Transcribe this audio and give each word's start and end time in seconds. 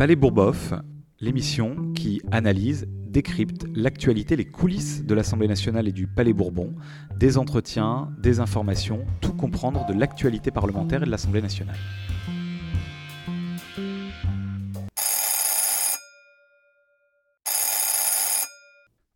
Palais 0.00 0.16
Bourboff, 0.16 0.72
l'émission 1.20 1.92
qui 1.92 2.22
analyse, 2.30 2.86
décrypte 2.88 3.66
l'actualité, 3.74 4.34
les 4.34 4.46
coulisses 4.46 5.04
de 5.04 5.12
l'Assemblée 5.12 5.46
nationale 5.46 5.88
et 5.88 5.92
du 5.92 6.06
Palais 6.06 6.32
Bourbon, 6.32 6.74
des 7.18 7.36
entretiens, 7.36 8.10
des 8.18 8.40
informations, 8.40 9.04
tout 9.20 9.34
comprendre 9.34 9.84
de 9.84 9.92
l'actualité 9.92 10.50
parlementaire 10.50 11.02
et 11.02 11.04
de 11.04 11.10
l'Assemblée 11.10 11.42
nationale. 11.42 11.76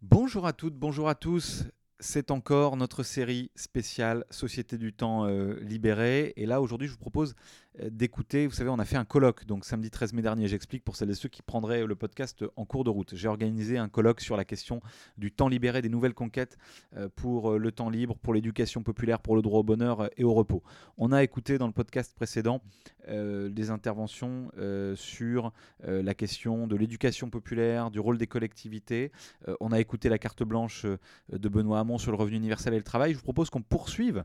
Bonjour 0.02 0.46
à 0.46 0.52
toutes, 0.52 0.74
bonjour 0.74 1.08
à 1.08 1.14
tous. 1.14 1.64
C'est 1.98 2.30
encore 2.30 2.76
notre 2.76 3.02
série 3.02 3.50
spéciale 3.54 4.26
Société 4.28 4.76
du 4.76 4.92
temps 4.92 5.24
euh, 5.24 5.58
libérée. 5.62 6.34
Et 6.36 6.44
là, 6.44 6.60
aujourd'hui, 6.60 6.88
je 6.88 6.92
vous 6.92 6.98
propose 6.98 7.34
d'écouter. 7.82 8.46
Vous 8.46 8.52
savez, 8.52 8.70
on 8.70 8.78
a 8.78 8.84
fait 8.84 8.96
un 8.96 9.04
colloque, 9.04 9.46
donc 9.46 9.64
samedi 9.64 9.90
13 9.90 10.12
mai 10.12 10.22
dernier, 10.22 10.46
j'explique 10.46 10.84
pour 10.84 10.96
celles 10.96 11.10
et 11.10 11.14
ceux 11.14 11.28
qui 11.28 11.42
prendraient 11.42 11.84
le 11.84 11.96
podcast 11.96 12.44
en 12.56 12.64
cours 12.64 12.84
de 12.84 12.90
route. 12.90 13.14
J'ai 13.14 13.28
organisé 13.28 13.78
un 13.78 13.88
colloque 13.88 14.20
sur 14.20 14.36
la 14.36 14.44
question 14.44 14.80
du 15.18 15.32
temps 15.32 15.48
libéré, 15.48 15.82
des 15.82 15.88
nouvelles 15.88 16.14
conquêtes 16.14 16.56
euh, 16.96 17.08
pour 17.14 17.52
euh, 17.52 17.58
le 17.58 17.72
temps 17.72 17.90
libre, 17.90 18.16
pour 18.16 18.32
l'éducation 18.32 18.82
populaire, 18.82 19.20
pour 19.20 19.34
le 19.34 19.42
droit 19.42 19.60
au 19.60 19.64
bonheur 19.64 20.08
et 20.16 20.24
au 20.24 20.34
repos. 20.34 20.62
On 20.98 21.10
a 21.10 21.22
écouté 21.22 21.58
dans 21.58 21.66
le 21.66 21.72
podcast 21.72 22.14
précédent 22.14 22.60
des 23.06 23.68
interventions 23.68 24.50
sur 24.94 25.52
la 25.82 26.14
question 26.14 26.66
de 26.66 26.74
l'éducation 26.74 27.28
populaire, 27.28 27.90
du 27.90 28.00
rôle 28.00 28.16
des 28.16 28.26
collectivités. 28.26 29.12
on 29.60 29.72
a 29.72 29.80
écouté 29.80 30.08
la 30.08 30.16
carte 30.16 30.42
blanche 30.42 30.86
de 31.30 31.48
Benoît 31.50 31.80
Hamon 31.80 31.98
sur 31.98 32.12
le 32.12 32.16
revenu 32.16 32.36
universel 32.36 32.72
et 32.72 32.78
le 32.78 32.82
travail. 32.82 33.12
Je 33.12 33.18
vous 33.18 33.22
propose 33.22 33.50
qu'on 33.50 33.60
poursuive 33.60 34.24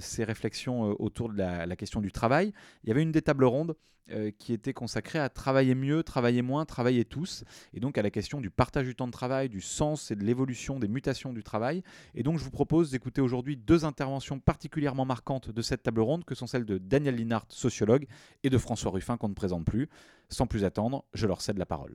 ces 0.00 0.24
réflexions 0.24 1.00
autour 1.00 1.28
de 1.28 1.38
la 1.38 1.76
question 1.76 2.00
du 2.00 2.10
travail 2.10 2.52
il 2.84 2.88
y 2.88 2.92
avait 2.92 3.02
une 3.02 3.12
des 3.12 3.22
tables 3.22 3.44
rondes 3.44 3.76
euh, 4.10 4.32
qui 4.36 4.52
était 4.52 4.72
consacrée 4.72 5.20
à 5.20 5.28
travailler 5.28 5.76
mieux, 5.76 6.02
travailler 6.02 6.42
moins, 6.42 6.64
travailler 6.64 7.04
tous, 7.04 7.44
et 7.72 7.78
donc 7.78 7.96
à 7.98 8.02
la 8.02 8.10
question 8.10 8.40
du 8.40 8.50
partage 8.50 8.84
du 8.84 8.96
temps 8.96 9.06
de 9.06 9.12
travail, 9.12 9.48
du 9.48 9.60
sens 9.60 10.10
et 10.10 10.16
de 10.16 10.24
l'évolution 10.24 10.80
des 10.80 10.88
mutations 10.88 11.32
du 11.32 11.44
travail. 11.44 11.84
Et 12.16 12.24
donc 12.24 12.36
je 12.36 12.42
vous 12.42 12.50
propose 12.50 12.90
d'écouter 12.90 13.20
aujourd'hui 13.20 13.56
deux 13.56 13.84
interventions 13.84 14.40
particulièrement 14.40 15.04
marquantes 15.04 15.50
de 15.50 15.62
cette 15.62 15.84
table 15.84 16.00
ronde, 16.00 16.24
que 16.24 16.34
sont 16.34 16.48
celles 16.48 16.64
de 16.64 16.78
Daniel 16.78 17.14
Linhart, 17.14 17.46
sociologue, 17.50 18.06
et 18.42 18.50
de 18.50 18.58
François 18.58 18.90
Ruffin, 18.90 19.16
qu'on 19.16 19.28
ne 19.28 19.34
présente 19.34 19.64
plus. 19.64 19.88
Sans 20.28 20.48
plus 20.48 20.64
attendre, 20.64 21.04
je 21.14 21.28
leur 21.28 21.40
cède 21.40 21.58
la 21.58 21.66
parole. 21.66 21.94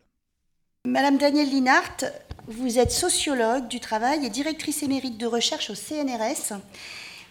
Madame 0.86 1.18
Danielle 1.18 1.50
Linhart, 1.50 2.06
vous 2.48 2.80
êtes 2.80 2.92
sociologue 2.92 3.68
du 3.68 3.81
travail 3.81 4.26
et 4.26 4.30
directrice 4.30 4.81
émérite 4.81 5.18
de 5.18 5.26
recherche 5.26 5.70
au 5.70 5.76
CNRS. 5.76 6.54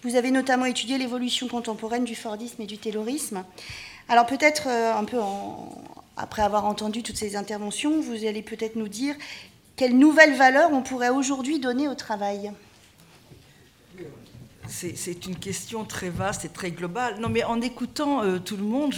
Vous 0.06 0.14
avez 0.14 0.30
notamment 0.30 0.66
étudié 0.66 0.98
l'évolution 0.98 1.48
contemporaine 1.48 2.04
du 2.04 2.14
Fordisme 2.14 2.62
et 2.62 2.66
du 2.66 2.78
Taylorisme. 2.78 3.42
Alors 4.08 4.24
peut-être 4.24 4.68
euh, 4.68 4.94
un 4.94 5.02
peu 5.02 5.18
après 6.16 6.42
avoir 6.42 6.64
entendu 6.64 7.02
toutes 7.02 7.16
ces 7.16 7.34
interventions, 7.34 8.00
vous 8.00 8.24
allez 8.24 8.42
peut-être 8.42 8.76
nous 8.76 8.86
dire 8.86 9.16
quelles 9.74 9.98
nouvelles 9.98 10.36
valeurs 10.36 10.70
on 10.72 10.82
pourrait 10.82 11.08
aujourd'hui 11.08 11.58
donner 11.58 11.88
au 11.88 11.96
travail. 11.96 12.52
C'est 14.68 15.26
une 15.26 15.36
question 15.36 15.84
très 15.84 16.08
vaste 16.08 16.44
et 16.44 16.50
très 16.50 16.70
globale. 16.70 17.18
Non, 17.18 17.28
mais 17.28 17.42
en 17.42 17.60
écoutant 17.60 18.22
euh, 18.22 18.38
tout 18.38 18.56
le 18.56 18.62
monde, 18.62 18.94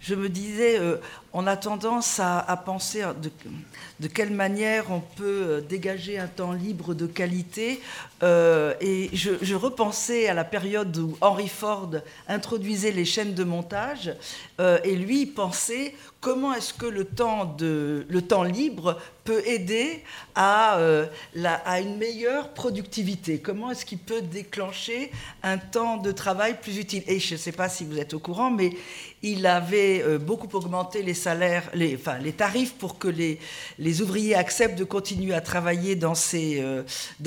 je, 0.00 0.14
me 0.16 0.28
disais, 0.28 0.80
euh, 0.80 0.96
on 1.32 1.46
a 1.46 1.56
tendance 1.56 2.20
à, 2.20 2.62
penser 2.64 3.04
de, 4.00 4.08
quelle 4.08 4.32
manière 4.32 4.90
on 4.90 5.00
peut 5.00 5.42
euh, 5.42 5.60
dégager 5.60 6.18
un 6.18 6.26
temps 6.26 6.52
libre 6.52 6.94
de 6.94 7.06
qualité. 7.06 7.80
Euh, 8.22 8.74
et 8.80 9.10
je, 9.12 9.54
repensais 9.54 10.28
à 10.28 10.34
la 10.34 10.44
période 10.44 10.96
où 10.96 11.16
Henry 11.20 11.48
Ford 11.48 11.90
introduisait 12.28 12.90
les 12.90 13.04
chaînes 13.04 13.34
de 13.34 13.44
montage, 13.44 14.12
euh, 14.60 14.78
et 14.84 14.96
lui 14.96 15.26
pensait 15.26 15.94
comment 16.20 16.52
est-ce 16.52 16.74
que 16.74 16.86
le 16.86 17.04
temps, 17.04 17.44
de, 17.44 18.06
le 18.08 18.22
temps 18.22 18.42
libre 18.42 18.98
peut 19.24 19.42
aider 19.46 20.02
à, 20.34 20.78
à 21.64 21.80
une 21.80 21.96
meilleure 21.96 22.50
productivité 22.50 23.38
Comment 23.38 23.70
est-ce 23.70 23.86
qu'il 23.86 23.98
peut 23.98 24.20
déclencher 24.20 25.12
un 25.42 25.56
temps 25.56 25.96
de 25.96 26.12
travail 26.12 26.58
plus 26.60 26.78
utile? 26.78 27.04
Et 27.06 27.20
je 27.20 27.34
ne 27.34 27.38
sais 27.38 27.52
pas 27.52 27.68
si 27.70 27.84
vous 27.84 27.98
êtes 27.98 28.12
au 28.12 28.18
courant, 28.18 28.50
mais 28.50 28.70
il 29.22 29.46
avait 29.46 30.02
euh, 30.02 30.18
beaucoup 30.18 30.48
augmenté 30.56 31.02
les 31.02 31.14
salaires, 31.14 31.70
les, 31.74 31.98
tarifs 32.32 32.74
pour 32.74 32.98
que 32.98 33.08
les, 33.08 34.02
ouvriers 34.02 34.34
acceptent 34.34 34.78
de 34.78 34.84
continuer 34.84 35.34
à 35.34 35.40
travailler 35.40 35.98
euh, 36.02 36.82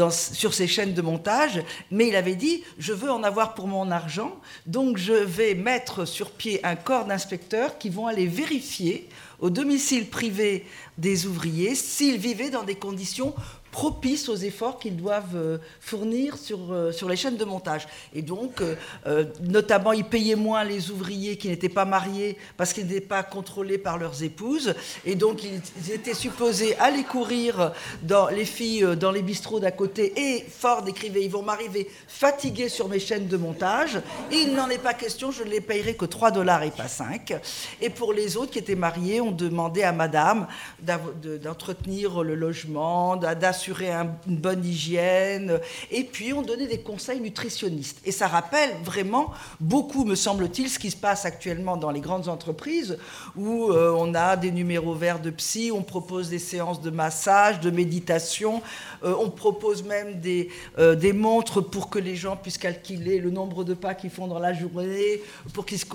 sur 0.09 0.53
ces 0.53 0.67
chaînes 0.67 0.93
de 0.93 1.01
montage. 1.01 1.63
Mais 1.91 2.07
il 2.07 2.15
avait 2.15 2.35
dit, 2.35 2.63
je 2.79 2.93
veux 2.93 3.11
en 3.11 3.23
avoir 3.23 3.53
pour 3.53 3.67
mon 3.67 3.91
argent, 3.91 4.35
donc 4.65 4.97
je 4.97 5.13
vais 5.13 5.53
mettre 5.53 6.05
sur 6.05 6.31
pied 6.31 6.59
un 6.65 6.75
corps 6.75 7.05
d'inspecteurs 7.05 7.77
qui 7.77 7.89
vont 7.89 8.07
aller 8.07 8.27
vérifier 8.27 9.07
au 9.39 9.49
domicile 9.49 10.07
privé 10.07 10.65
des 10.97 11.27
ouvriers 11.27 11.75
s'ils 11.75 12.17
vivaient 12.17 12.49
dans 12.49 12.63
des 12.63 12.75
conditions 12.75 13.35
propice 13.73 14.29
aux 14.29 14.35
efforts 14.35 14.78
qu'ils 14.78 14.95
doivent 14.95 15.35
euh, 15.35 15.57
fournir 15.81 16.38
sur, 16.38 16.72
euh, 16.72 16.91
sur 16.91 17.09
les 17.09 17.16
chaînes 17.16 17.38
de 17.38 17.44
montage. 17.44 17.88
Et 18.13 18.22
donc, 18.22 18.61
euh, 18.61 19.25
notamment, 19.41 19.94
ils 19.94 20.06
payaient 20.06 20.35
moins 20.35 20.63
les 20.63 20.91
ouvriers 20.91 21.38
qui 21.38 21.47
n'étaient 21.50 21.69
pas 21.69 21.83
mariés 21.83 22.38
parce 22.56 22.72
qu'ils 22.72 22.85
n'étaient 22.85 23.01
pas 23.01 23.23
contrôlés 23.23 23.79
par 23.79 23.97
leurs 23.97 24.22
épouses. 24.22 24.75
Et 25.06 25.16
donc, 25.16 25.41
ils 25.44 25.91
étaient 25.91 26.13
supposés 26.13 26.78
aller 26.78 27.03
courir 27.03 27.72
dans 28.03 28.28
les 28.28 28.45
filles 28.45 28.95
dans 28.95 29.12
les 29.12 29.23
bistrots 29.23 29.59
d'à 29.59 29.72
côté. 29.72 30.13
Et 30.17 30.45
Ford 30.47 30.88
écrivait, 30.88 31.23
ils 31.23 31.31
vont 31.31 31.41
m'arriver 31.41 31.89
fatigués 32.07 32.69
sur 32.69 32.88
mes 32.88 33.00
chaînes 33.00 33.28
de 33.28 33.38
montage. 33.38 34.00
Et 34.31 34.35
il 34.35 34.53
n'en 34.53 34.69
est 34.69 34.78
pas 34.78 34.94
question, 34.94 35.31
je 35.31 35.44
ne 35.44 35.50
les 35.50 35.62
payerai 35.62 35.95
que 35.95 36.06
3 36.06 36.29
dollars 36.29 36.62
et 36.62 36.69
pas 36.69 36.88
5. 36.88 37.33
Et 37.81 37.89
pour 37.89 38.13
les 38.13 38.38
autres 38.38 38.51
qui 38.51 38.59
étaient 38.59 38.75
mariés, 38.75 39.19
on 39.19 39.31
demandait 39.31 39.83
à 39.83 39.94
madame 39.94 40.45
d'entretenir 40.79 42.22
le 42.22 42.35
logement, 42.35 43.16
d'assurer 43.16 43.62
assurer 43.63 43.91
une 44.28 44.35
bonne 44.35 44.66
hygiène, 44.66 45.57
et 45.90 46.03
puis 46.03 46.34
on 46.34 46.41
donnait 46.41 46.68
des 46.68 46.79
conseils 46.79 47.22
nutritionnistes. 47.22 48.01
Et 48.03 48.12
ça 48.12 48.28
rappelle 48.28 48.72
vraiment 48.84 49.31
beaucoup, 49.62 50.03
me 50.03 50.16
semble-t-il, 50.16 50.69
ce 50.69 50.78
qui 50.78 50.91
se 50.91 50.97
passe 50.97 51.24
actuellement 51.24 51.78
dans 51.78 51.90
les 51.90 52.01
grandes 52.01 52.28
entreprises, 52.28 52.97
où 53.38 53.72
euh, 53.72 53.96
on 53.97 54.16
a 54.16 54.35
des 54.35 54.51
numéros 54.51 54.96
verts 54.96 55.22
de 55.22 55.29
psy, 55.29 55.72
on 55.74 55.81
propose 55.81 56.29
des 56.29 56.40
séances 56.40 56.81
de 56.81 56.90
massage, 56.90 57.62
de 57.62 57.72
méditation, 57.72 58.62
euh, 59.06 59.16
on 59.18 59.29
propose 59.29 59.84
même 59.84 60.19
des, 60.19 60.50
euh, 60.78 60.95
des 60.95 61.13
montres 61.13 61.62
pour 61.62 61.90
que 61.90 62.00
les 62.00 62.18
gens 62.18 62.35
puissent 62.35 62.57
calculer 62.57 63.19
le 63.19 63.30
nombre 63.30 63.63
de 63.63 63.74
pas 63.74 63.94
qu'ils 63.94 64.09
font 64.09 64.28
dans 64.28 64.40
la 64.40 64.53
journée, 64.53 65.22
pour 65.53 65.66
qu'ils 65.66 65.85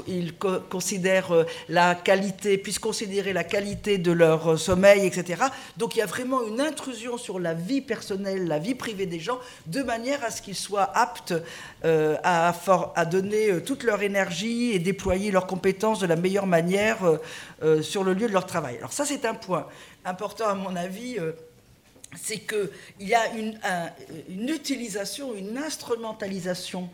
considèrent 0.71 1.45
la 1.69 1.95
qualité, 1.95 2.57
puissent 2.57 2.79
considérer 2.79 3.35
la 3.35 3.45
qualité 3.45 3.99
de 3.99 4.13
leur 4.13 4.59
sommeil, 4.59 5.05
etc. 5.05 5.43
Donc 5.77 5.97
il 5.97 5.99
y 5.99 6.03
a 6.03 6.07
vraiment 6.07 6.47
une 6.47 6.63
intrusion 6.63 7.19
sur 7.19 7.39
la 7.39 7.58
vie 7.59 7.81
personnelle, 7.81 8.47
la 8.47 8.59
vie 8.59 8.75
privée 8.75 9.07
des 9.07 9.21
gens, 9.21 9.39
de 9.67 9.83
manière 9.83 10.25
à 10.25 10.31
ce 10.31 10.41
qu'ils 10.41 10.57
soient 10.57 10.91
aptes 10.97 11.35
euh, 11.85 12.17
à, 12.25 13.05
donner 13.05 13.51
euh, 13.51 13.61
toute 13.61 13.83
leur 13.85 14.03
énergie 14.03 14.73
et 14.73 14.79
déployer 14.79 15.31
leurs 15.31 15.47
compétences 15.47 16.01
de 16.01 16.07
la 16.07 16.17
meilleure 16.17 16.47
manière 16.47 16.99
euh, 17.63 17.83
sur 17.83 18.05
le 18.05 18.15
lieu 18.15 18.29
de 18.29 18.33
leur 18.33 18.47
travail. 18.47 18.79
Alors 18.79 18.93
ça, 18.93 19.05
c'est 19.05 19.25
un 19.25 19.35
point 19.35 19.67
important 20.05 20.49
à 20.49 20.55
mon 20.55 20.75
avis 20.77 21.19
c'est 22.17 22.39
qu'il 22.39 23.09
y 23.09 23.15
a 23.15 23.33
une, 23.35 24.49
utilisation, 24.49 25.35
une 25.35 25.59
instrumentalisation 25.59 26.89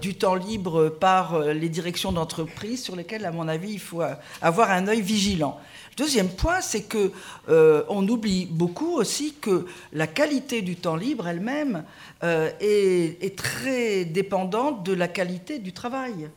du 0.00 0.14
temps 0.14 0.36
libre 0.36 0.88
par 0.88 1.40
les 1.40 1.68
directions 1.68 2.12
d'entreprise 2.12 2.82
sur 2.82 2.94
lesquelles, 2.94 3.24
à 3.24 3.32
mon 3.32 3.48
avis, 3.48 3.72
il 3.72 3.80
faut 3.80 4.02
avoir 4.40 4.70
un 4.70 4.86
œil 4.86 5.00
vigilant. 5.00 5.58
Deuxième 5.96 6.28
point, 6.28 6.60
c'est 6.60 6.82
que 6.82 7.10
euh, 7.48 7.82
on 7.88 8.06
oublie 8.06 8.46
beaucoup 8.50 8.96
aussi 8.96 9.32
que 9.32 9.64
la 9.94 10.06
qualité 10.06 10.60
du 10.60 10.76
temps 10.76 10.96
libre 10.96 11.26
elle-même 11.26 11.84
euh, 12.22 12.50
est, 12.60 13.34
très 13.36 14.04
dépendante 14.04 14.84
de 14.84 14.92
la 14.92 15.08
qualité 15.08 15.58
du 15.58 15.72
travail. 15.72 16.28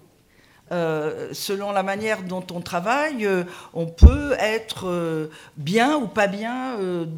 Euh, 0.71 1.29
selon 1.31 1.71
la 1.71 1.83
manière 1.83 2.23
dont 2.23 2.45
on 2.53 2.61
travaille, 2.61 3.27
on 3.73 3.85
peut 3.87 4.33
être 4.39 5.29
bien 5.57 5.95
ou 5.97 6.07
pas 6.07 6.27
bien 6.27 6.77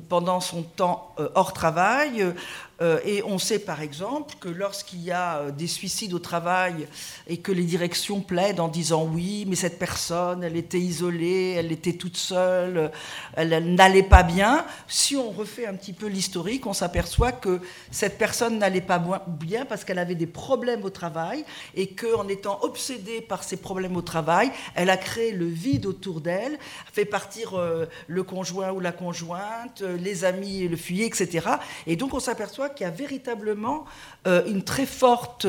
pendant 0.09 0.39
son 0.39 0.63
temps 0.63 1.15
hors 1.35 1.53
travail. 1.53 2.33
Euh, 2.81 2.99
et 3.05 3.21
on 3.23 3.37
sait 3.37 3.59
par 3.59 3.81
exemple 3.81 4.33
que 4.39 4.49
lorsqu'il 4.49 5.01
y 5.01 5.11
a 5.11 5.37
euh, 5.37 5.51
des 5.51 5.67
suicides 5.67 6.13
au 6.13 6.19
travail 6.19 6.87
et 7.27 7.37
que 7.37 7.51
les 7.51 7.63
directions 7.63 8.21
plaident 8.21 8.59
en 8.59 8.69
disant 8.69 9.05
oui, 9.05 9.45
mais 9.47 9.55
cette 9.55 9.77
personne, 9.77 10.43
elle 10.43 10.57
était 10.57 10.79
isolée, 10.79 11.55
elle 11.57 11.71
était 11.71 11.93
toute 11.93 12.17
seule, 12.17 12.91
elle, 13.35 13.75
n'allait 13.75 14.01
pas 14.01 14.23
bien, 14.23 14.65
si 14.87 15.15
on 15.15 15.29
refait 15.29 15.67
un 15.67 15.75
petit 15.75 15.93
peu 15.93 16.07
l'historique, 16.07 16.65
on 16.65 16.73
s'aperçoit 16.73 17.31
que 17.31 17.61
cette 17.91 18.17
personne 18.17 18.57
n'allait 18.57 18.81
pas 18.81 18.99
bien 19.27 19.65
parce 19.65 19.83
qu'elle 19.83 19.99
avait 19.99 20.15
des 20.15 20.27
problèmes 20.27 20.83
au 20.83 20.89
travail 20.89 21.45
et 21.75 21.93
qu'en 21.93 22.27
étant 22.27 22.59
obsédée 22.63 23.21
par 23.21 23.43
ces 23.43 23.57
problèmes 23.57 23.95
au 23.95 24.01
travail, 24.01 24.51
elle 24.73 24.89
a 24.89 24.97
créé 24.97 25.31
le 25.33 25.45
vide 25.45 25.85
autour 25.85 26.19
d'elle, 26.21 26.57
fait 26.91 27.05
partir 27.05 27.59
euh, 27.59 27.85
le 28.07 28.23
conjoint 28.23 28.71
ou 28.71 28.79
la 28.79 28.91
conjointe, 28.91 29.81
les 29.81 30.25
amis 30.25 30.67
le 30.67 30.77
fuyer, 30.77 31.05
etc. 31.05 31.47
Et 31.85 31.95
donc 31.95 32.13
on 32.13 32.19
s'aperçoit 32.19 32.70
qu'il 32.71 32.85
y 32.85 32.87
a 32.87 32.91
véritablement 32.91 33.85
euh, 34.27 34.45
une 34.45 34.61
très 34.61 34.85
forte 34.85 35.47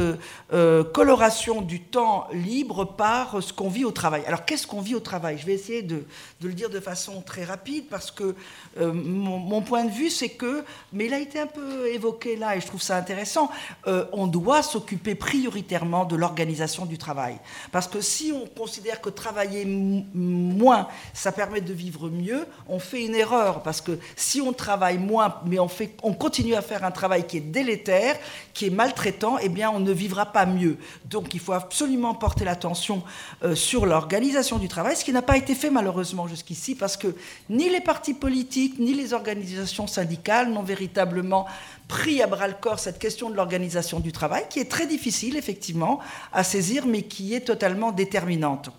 euh, 0.50 0.82
coloration 0.82 1.60
du 1.60 1.82
temps 1.82 2.26
libre 2.32 2.86
par 2.86 3.42
ce 3.42 3.52
qu'on 3.52 3.68
vit 3.68 3.84
au 3.84 3.90
travail. 3.90 4.22
Alors 4.26 4.46
qu'est-ce 4.46 4.66
qu'on 4.66 4.80
vit 4.80 4.94
au 4.94 5.00
travail? 5.00 5.36
Je 5.36 5.44
vais 5.44 5.52
essayer 5.52 5.82
de, 5.82 6.06
le 6.40 6.54
dire 6.54 6.70
de 6.70 6.80
façon 6.80 7.20
très 7.20 7.44
rapide 7.44 7.84
parce 7.90 8.10
que 8.10 8.34
euh, 8.80 8.90
mon, 8.94 9.60
point 9.60 9.84
de 9.84 9.90
vue 9.90 10.08
c'est 10.08 10.30
que, 10.30 10.64
mais 10.90 11.04
il 11.04 11.12
a 11.12 11.18
été 11.18 11.38
un 11.38 11.46
peu 11.46 11.92
évoqué 11.92 12.34
là 12.36 12.56
et 12.56 12.62
je 12.62 12.66
trouve 12.66 12.80
ça 12.80 12.96
intéressant, 12.96 13.50
on 13.84 14.26
doit 14.26 14.62
s'occuper 14.62 15.14
prioritairement 15.14 16.06
de 16.06 16.16
l'organisation 16.16 16.86
du 16.86 16.96
travail. 16.96 17.36
Parce 17.72 17.86
que 17.86 18.00
si 18.00 18.32
on 18.32 18.46
considère 18.46 19.02
que 19.02 19.10
travailler 19.10 19.66
moins, 19.66 20.88
ça 21.12 21.30
permet 21.30 21.60
de 21.60 21.74
vivre 21.74 22.08
mieux, 22.08 22.46
on 22.68 22.78
fait 22.78 23.04
une 23.04 23.14
erreur 23.14 23.62
parce 23.62 23.82
que 23.82 23.98
si 24.16 24.40
on 24.40 24.54
travaille 24.54 24.96
moins, 24.96 25.40
mais 25.44 25.58
on, 25.58 25.68
fait, 25.68 25.94
on 26.02 26.14
continue 26.14 26.54
à 26.54 26.62
faire 26.62 26.84
un 26.84 26.90
travail 26.90 27.26
qui 27.26 27.36
est 27.36 27.40
délétère, 27.40 28.16
qui 28.54 28.61
est 28.66 28.70
maltraitant, 28.70 29.38
eh 29.38 29.48
bien, 29.48 29.70
on 29.70 29.80
ne 29.80 29.92
vivra 29.92 30.26
pas 30.26 30.46
mieux. 30.46 30.76
Donc, 31.04 31.34
il 31.34 31.40
faut 31.40 31.52
absolument 31.52 32.14
porter 32.14 32.44
l'attention 32.44 33.02
euh, 33.42 33.54
sur 33.54 33.86
l'organisation 33.86 34.58
du 34.58 34.68
travail, 34.68 34.96
ce 34.96 35.04
qui 35.04 35.12
n'a 35.12 35.22
pas 35.22 35.36
été 35.36 35.54
fait 35.54 35.70
malheureusement 35.70 36.26
jusqu'ici, 36.26 36.74
parce 36.74 36.96
que 36.96 37.14
ni 37.50 37.68
les 37.68 37.80
partis 37.80 38.14
politiques, 38.14 38.78
ni 38.78 38.94
les 38.94 39.12
organisations 39.12 39.86
syndicales 39.86 40.50
n'ont 40.50 40.62
véritablement 40.62 41.46
pris 41.88 42.22
à 42.22 42.26
bras 42.26 42.48
le 42.48 42.54
corps 42.54 42.78
cette 42.78 42.98
question 42.98 43.30
de 43.30 43.36
l'organisation 43.36 44.00
du 44.00 44.12
travail, 44.12 44.44
qui 44.48 44.60
est 44.60 44.70
très 44.70 44.86
difficile, 44.86 45.36
effectivement, 45.36 45.98
à 46.32 46.44
saisir, 46.44 46.86
mais 46.86 47.02
qui 47.02 47.34
est 47.34 47.40
totalement 47.40 47.92
déterminante. 47.92 48.70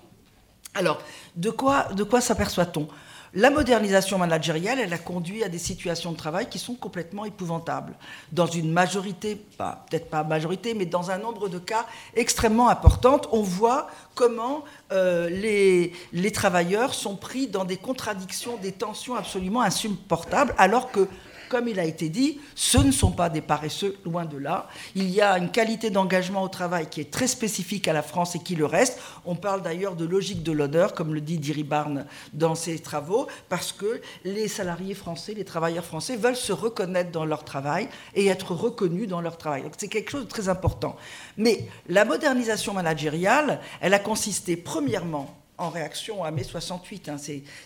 Alors, 0.75 1.01
de 1.35 1.49
quoi, 1.49 1.87
de 1.95 2.03
quoi 2.03 2.21
s'aperçoit-on? 2.21 2.87
La 3.35 3.49
modernisation 3.49 4.19
managériale, 4.19 4.79
elle 4.79 4.93
a 4.93 4.97
conduit 4.99 5.43
à 5.43 5.49
des 5.49 5.57
situations 5.57 6.11
de 6.11 6.17
travail 6.17 6.47
qui 6.49 6.59
sont 6.59 6.75
complètement 6.75 7.25
épouvantables. 7.25 7.95
Dans 8.31 8.45
une 8.45 8.71
majorité, 8.71 9.35
peut-être 9.57 10.09
pas 10.09 10.23
majorité, 10.23 10.75
mais 10.75 10.85
dans 10.85 11.09
un 11.09 11.17
nombre 11.17 11.49
de 11.49 11.57
cas 11.57 11.87
extrêmement 12.15 12.69
importantes, 12.69 13.27
on 13.31 13.41
voit 13.41 13.87
comment 14.13 14.63
euh, 14.91 15.29
les 15.29 16.31
travailleurs 16.31 16.93
sont 16.93 17.15
pris 17.15 17.47
dans 17.47 17.65
des 17.65 17.77
contradictions, 17.77 18.57
des 18.57 18.71
tensions 18.71 19.15
absolument 19.15 19.61
insupportables, 19.61 20.53
alors 20.59 20.91
que 20.91 21.07
comme 21.53 21.67
il 21.67 21.79
a 21.79 21.85
été 21.85 22.09
dit, 22.09 22.39
ce 22.55 22.79
ne 22.79 22.91
sont 22.91 23.11
pas 23.11 23.29
des 23.29 23.39
paresseux, 23.39 23.95
loin 24.05 24.25
de 24.25 24.37
là. 24.37 24.67
Il 24.95 25.11
y 25.11 25.21
a 25.21 25.37
une 25.37 25.51
qualité 25.51 25.91
d'engagement 25.91 26.41
au 26.41 26.47
travail 26.47 26.87
qui 26.89 26.99
est 26.99 27.11
très 27.11 27.27
spécifique 27.27 27.87
à 27.87 27.93
la 27.93 28.01
France 28.01 28.33
et 28.33 28.39
qui 28.39 28.55
le 28.55 28.65
reste. 28.65 28.99
On 29.23 29.35
parle 29.35 29.61
d'ailleurs 29.61 29.95
de 29.95 30.03
logique 30.03 30.41
de 30.41 30.51
l'honneur, 30.51 30.95
comme 30.95 31.13
le 31.13 31.21
dit 31.21 31.37
Diri 31.37 31.63
Barnes 31.63 32.07
dans 32.33 32.55
ses 32.55 32.79
travaux, 32.79 33.27
parce 33.49 33.71
que 33.71 34.01
les 34.23 34.47
salariés 34.47 34.95
français, 34.95 35.35
les 35.35 35.45
travailleurs 35.45 35.85
français 35.85 36.15
veulent 36.15 36.35
se 36.35 36.53
reconnaître 36.53 37.11
dans 37.11 37.23
leur 37.23 37.45
travail 37.45 37.87
et 38.15 38.25
être 38.25 38.55
reconnus 38.55 39.07
dans 39.07 39.21
leur 39.21 39.37
travail. 39.37 39.61
Donc 39.61 39.73
c'est 39.77 39.89
quelque 39.89 40.09
chose 40.09 40.23
de 40.23 40.29
très 40.29 40.49
important. 40.49 40.95
Mais 41.37 41.67
la 41.87 42.03
modernisation 42.03 42.73
managériale, 42.73 43.59
elle 43.79 43.93
a 43.93 43.99
consisté 43.99 44.57
premièrement 44.57 45.37
en 45.59 45.69
réaction 45.69 46.23
à 46.23 46.31
mai 46.31 46.43
68. 46.43 47.09
Hein. 47.09 47.17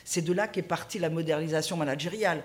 c'est 0.04 0.22
de 0.22 0.34
là 0.34 0.48
qu'est 0.48 0.62
partie 0.62 1.00
la 1.00 1.10
modernisation 1.10 1.78
managériale 1.78 2.44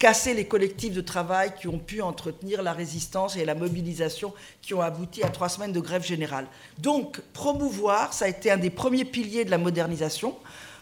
casser 0.00 0.32
les 0.32 0.46
collectifs 0.46 0.94
de 0.94 1.02
travail 1.02 1.52
qui 1.60 1.68
ont 1.68 1.78
pu 1.78 2.00
entretenir 2.00 2.62
la 2.62 2.72
résistance 2.72 3.36
et 3.36 3.44
la 3.44 3.54
mobilisation 3.54 4.32
qui 4.62 4.72
ont 4.72 4.80
abouti 4.80 5.22
à 5.22 5.28
trois 5.28 5.50
semaines 5.50 5.72
de 5.72 5.80
grève 5.80 6.04
générale. 6.04 6.46
Donc, 6.78 7.20
promouvoir, 7.34 8.14
ça 8.14 8.24
a 8.24 8.28
été 8.28 8.50
un 8.50 8.56
des 8.56 8.70
premiers 8.70 9.04
piliers 9.04 9.44
de 9.44 9.50
la 9.50 9.58
modernisation, 9.58 10.34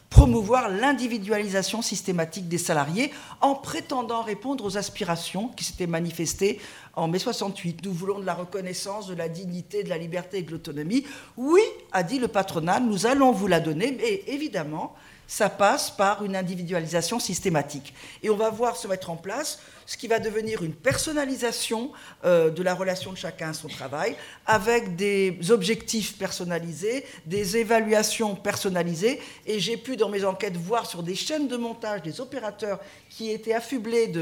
promouvoir 0.08 0.68
l'individualisation 0.68 1.82
systématique 1.82 2.48
des 2.48 2.58
salariés 2.58 3.10
en 3.40 3.56
prétendant 3.56 4.22
répondre 4.22 4.64
aux 4.64 4.78
aspirations 4.78 5.48
qui 5.48 5.64
s'étaient 5.64 5.88
manifestées 5.88 6.60
en 6.94 7.08
mai 7.08 7.18
68. 7.18 7.84
Nous 7.84 7.92
voulons 7.92 8.20
de 8.20 8.24
la 8.24 8.34
reconnaissance, 8.34 9.08
de 9.08 9.16
la 9.16 9.28
dignité, 9.28 9.82
de 9.82 9.88
la 9.88 9.98
liberté 9.98 10.38
et 10.38 10.42
de 10.42 10.52
l'autonomie. 10.52 11.04
Oui, 11.36 11.62
a 11.90 12.04
dit 12.04 12.20
le 12.20 12.28
patronat, 12.28 12.78
nous 12.78 13.06
allons 13.06 13.32
vous 13.32 13.48
la 13.48 13.58
donner, 13.58 13.96
mais 13.98 14.22
évidemment, 14.28 14.94
ça 15.28 15.50
passe 15.50 15.90
par 15.90 16.24
une 16.24 16.34
individualisation 16.34 17.20
systématique. 17.20 17.94
Et 18.22 18.30
on 18.30 18.36
va 18.36 18.48
voir 18.48 18.76
se 18.76 18.88
mettre 18.88 19.10
en 19.10 19.16
place 19.16 19.60
ce 19.84 19.96
qui 19.96 20.08
va 20.08 20.18
devenir 20.18 20.62
une 20.62 20.74
personnalisation 20.74 21.92
euh, 22.24 22.50
de 22.50 22.62
la 22.62 22.74
relation 22.74 23.12
de 23.12 23.16
chacun 23.16 23.50
à 23.50 23.52
son 23.52 23.68
travail, 23.68 24.16
avec 24.46 24.96
des 24.96 25.38
objectifs 25.50 26.18
personnalisés, 26.18 27.04
des 27.26 27.58
évaluations 27.58 28.34
personnalisées. 28.34 29.20
Et 29.46 29.60
j'ai 29.60 29.76
pu, 29.76 29.96
dans 29.96 30.08
mes 30.08 30.24
enquêtes, 30.24 30.56
voir 30.56 30.86
sur 30.86 31.02
des 31.02 31.14
chaînes 31.14 31.48
de 31.48 31.56
montage 31.56 32.02
des 32.02 32.20
opérateurs 32.20 32.80
qui 33.10 33.30
étaient 33.30 33.54
affublés 33.54 34.12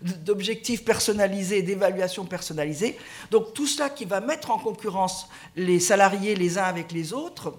d'objectifs 0.00 0.84
personnalisés, 0.84 1.62
d'évaluations 1.62 2.24
personnalisées. 2.24 2.98
Donc 3.30 3.52
tout 3.52 3.66
cela 3.66 3.90
qui 3.90 4.06
va 4.06 4.20
mettre 4.20 4.50
en 4.50 4.58
concurrence 4.58 5.28
les 5.56 5.80
salariés 5.80 6.34
les 6.34 6.58
uns 6.58 6.64
avec 6.64 6.90
les 6.90 7.12
autres 7.12 7.54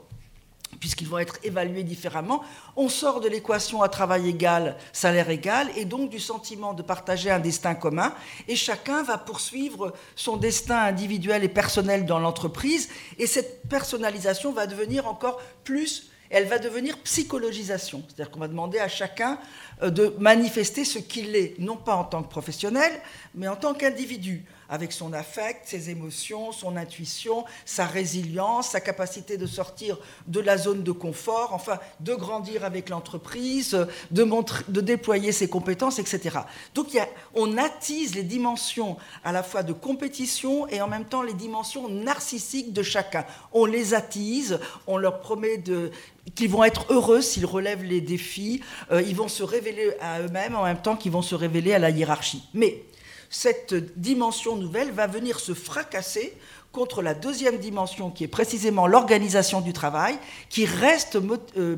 puisqu'ils 0.86 1.08
vont 1.08 1.18
être 1.18 1.40
évalués 1.42 1.82
différemment, 1.82 2.44
on 2.76 2.90
sort 2.90 3.20
de 3.20 3.28
l'équation 3.28 3.82
à 3.82 3.90
travail 3.90 4.30
égal, 4.30 4.78
salaire 4.94 5.32
égal, 5.32 5.68
et 5.76 5.84
donc 5.84 6.12
du 6.12 6.20
sentiment 6.20 6.76
de 6.76 6.84
partager 6.84 7.32
un 7.32 7.40
destin 7.40 7.74
commun, 7.74 8.14
et 8.48 8.56
chacun 8.56 9.02
va 9.02 9.18
poursuivre 9.18 9.96
son 10.16 10.38
destin 10.38 10.78
individuel 10.78 11.44
et 11.44 11.50
personnel 11.50 12.06
dans 12.06 12.20
l'entreprise, 12.20 12.90
et 13.18 13.26
cette 13.26 13.68
personnalisation 13.68 14.52
va 14.52 14.68
devenir 14.68 15.08
encore 15.08 15.42
plus, 15.64 16.12
elle 16.30 16.46
va 16.46 16.60
devenir 16.60 17.00
psychologisation, 17.00 18.04
c'est-à-dire 18.08 18.30
qu'on 18.30 18.42
va 18.42 18.48
demander 18.48 18.78
à 18.78 18.88
chacun 18.88 19.40
euh, 19.82 19.90
de 19.90 20.14
manifester 20.20 20.86
ce 20.86 21.00
qu'il 21.00 21.36
est, 21.36 21.56
non 21.58 21.78
pas 21.78 21.96
en 21.96 22.04
tant 22.04 22.22
que 22.22 22.30
professionnel, 22.30 22.94
mais 23.34 23.48
en 23.48 23.56
tant 23.56 23.74
qu'individu 23.74 24.46
avec 24.70 24.92
son 24.92 25.14
affect, 25.14 25.68
ses 25.68 25.90
émotions, 25.90 26.52
son 26.52 26.76
intuition, 26.78 27.46
sa 27.66 27.86
résilience, 27.86 28.70
sa 28.70 28.82
capacité 28.82 29.38
de 29.38 29.46
sortir 29.46 29.98
de 30.28 30.40
la 30.40 30.58
zone 30.58 30.84
de 30.84 30.92
confort, 30.92 31.54
enfin 31.54 31.80
de 32.00 32.14
grandir 32.16 32.64
avec 32.64 32.90
l'entreprise, 32.90 33.88
de, 34.12 34.28
de 34.70 34.82
déployer 34.82 35.32
ses 35.32 35.50
compétences, 35.50 36.00
etc. 36.00 36.40
Donc 36.74 36.88
on 37.34 37.58
attise 37.58 38.16
les 38.16 38.24
dimensions 38.24 38.98
à 39.24 39.32
la 39.32 39.44
fois 39.44 39.64
de 39.64 39.74
compétition 39.74 40.68
et 40.68 40.82
en 40.82 40.88
même 40.88 41.06
temps 41.06 41.22
les 41.22 41.34
dimensions 41.34 41.90
narcissiques 41.90 42.74
de 42.74 42.84
chacun. 42.84 43.26
On 43.54 43.66
les 43.66 43.94
attise, 43.94 44.60
on 44.88 44.98
leur 44.98 45.20
promet 45.20 45.62
qu'ils 46.36 46.50
vont 46.50 46.64
être 46.64 46.92
heureux 46.92 47.22
s'ils 47.22 47.46
relèvent 47.46 47.84
les 47.84 48.02
défis, 48.02 48.62
euh, 48.92 49.02
ils 49.02 49.16
vont 49.16 49.28
se 49.28 49.44
révéler 49.44 49.94
à 50.02 50.22
eux-mêmes 50.22 50.56
en 50.56 50.64
même 50.64 50.82
temps 50.82 50.96
qu'ils 50.96 51.12
vont 51.12 51.22
se 51.22 51.36
révéler 51.36 51.74
à 51.74 51.80
la 51.80 51.90
hiérarchie. 51.90 52.44
Mais 52.54 52.84
cette 53.30 54.00
dimension 54.00 54.56
nouvelle 54.56 54.92
va 54.92 55.08
venir 55.08 55.40
se 55.40 55.54
fracasser 55.54 56.38
contre 56.72 57.02
la 57.02 57.14
deuxième 57.14 57.58
dimension 57.58 58.12
qui 58.12 58.26
est 58.26 58.28
précisément 58.28 58.86
l'organisation 58.86 59.62
du 59.62 59.72
travail, 59.72 60.18
qui 60.50 60.66
reste 60.66 61.18
euh, 61.58 61.78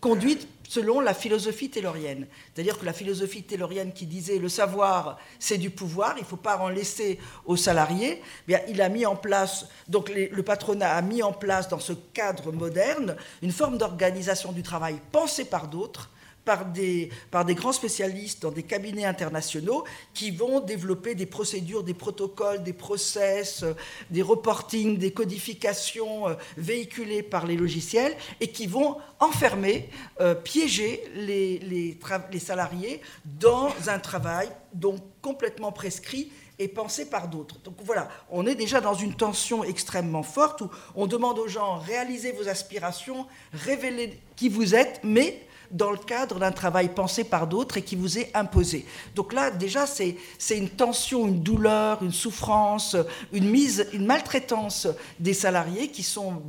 conduite 0.00 0.48
selon 0.68 1.00
la 1.00 1.14
philosophie 1.14 1.70
taylorienne. 1.70 2.26
C'est-à-dire 2.54 2.78
que 2.78 2.84
la 2.84 2.92
philosophie 2.92 3.42
taylorienne 3.42 3.92
qui 3.92 4.06
disait 4.06 4.38
le 4.38 4.48
savoir, 4.48 5.18
c'est 5.38 5.58
du 5.58 5.70
pouvoir, 5.70 6.14
il 6.16 6.22
ne 6.22 6.26
faut 6.26 6.36
pas 6.36 6.58
en 6.58 6.68
laisser 6.68 7.18
aux 7.46 7.56
salariés, 7.56 8.20
eh 8.20 8.24
bien, 8.46 8.60
il 8.68 8.80
a 8.82 8.88
mis 8.88 9.06
en 9.06 9.16
place, 9.16 9.66
donc 9.88 10.10
le 10.10 10.42
patronat 10.42 10.94
a 10.94 11.02
mis 11.02 11.22
en 11.22 11.32
place 11.32 11.68
dans 11.68 11.80
ce 11.80 11.94
cadre 12.12 12.52
moderne 12.52 13.16
une 13.42 13.52
forme 13.52 13.78
d'organisation 13.78 14.52
du 14.52 14.62
travail 14.62 15.00
pensée 15.10 15.46
par 15.46 15.68
d'autres, 15.68 16.10
par 16.48 16.64
des, 16.64 17.10
par 17.30 17.44
des 17.44 17.54
grands 17.54 17.74
spécialistes 17.74 18.40
dans 18.40 18.50
des 18.50 18.62
cabinets 18.62 19.04
internationaux 19.04 19.84
qui 20.14 20.30
vont 20.30 20.60
développer 20.60 21.14
des 21.14 21.26
procédures, 21.26 21.82
des 21.82 21.92
protocoles, 21.92 22.62
des 22.62 22.72
process, 22.72 23.64
euh, 23.64 23.74
des 24.08 24.22
reportings, 24.22 24.96
des 24.96 25.12
codifications 25.12 26.26
euh, 26.26 26.34
véhiculées 26.56 27.22
par 27.22 27.46
les 27.46 27.54
logiciels 27.54 28.16
et 28.40 28.48
qui 28.50 28.66
vont 28.66 28.96
enfermer, 29.20 29.90
euh, 30.22 30.34
piéger 30.34 31.04
les, 31.16 31.58
les, 31.58 31.98
les 32.32 32.38
salariés 32.38 33.02
dans 33.26 33.68
un 33.88 33.98
travail 33.98 34.48
donc 34.72 35.00
complètement 35.20 35.70
prescrit 35.70 36.32
et 36.58 36.68
pensé 36.68 37.10
par 37.10 37.28
d'autres. 37.28 37.58
Donc 37.60 37.74
voilà, 37.82 38.08
on 38.30 38.46
est 38.46 38.54
déjà 38.54 38.80
dans 38.80 38.94
une 38.94 39.14
tension 39.14 39.64
extrêmement 39.64 40.22
forte 40.22 40.62
où 40.62 40.70
on 40.94 41.06
demande 41.06 41.38
aux 41.38 41.46
gens 41.46 41.76
réalisez 41.76 42.32
vos 42.32 42.48
aspirations, 42.48 43.26
révélez 43.52 44.18
qui 44.34 44.48
vous 44.48 44.74
êtes, 44.74 45.00
mais 45.04 45.46
dans 45.70 45.90
le 45.90 45.98
cadre 45.98 46.38
d'un 46.38 46.52
travail 46.52 46.88
pensé 46.88 47.24
par 47.24 47.46
d'autres 47.46 47.76
et 47.76 47.82
qui 47.82 47.96
vous 47.96 48.18
est 48.18 48.30
imposé. 48.34 48.86
Donc 49.14 49.32
là, 49.32 49.50
déjà, 49.50 49.86
c'est 49.86 50.16
une 50.50 50.70
tension, 50.70 51.26
une 51.26 51.42
douleur, 51.42 52.02
une 52.02 52.12
souffrance, 52.12 52.96
une 53.32 53.50
mise, 53.50 53.86
une 53.92 54.06
maltraitance 54.06 54.88
des 55.18 55.34
salariés 55.34 55.88
qui 55.88 56.02
sont 56.02 56.42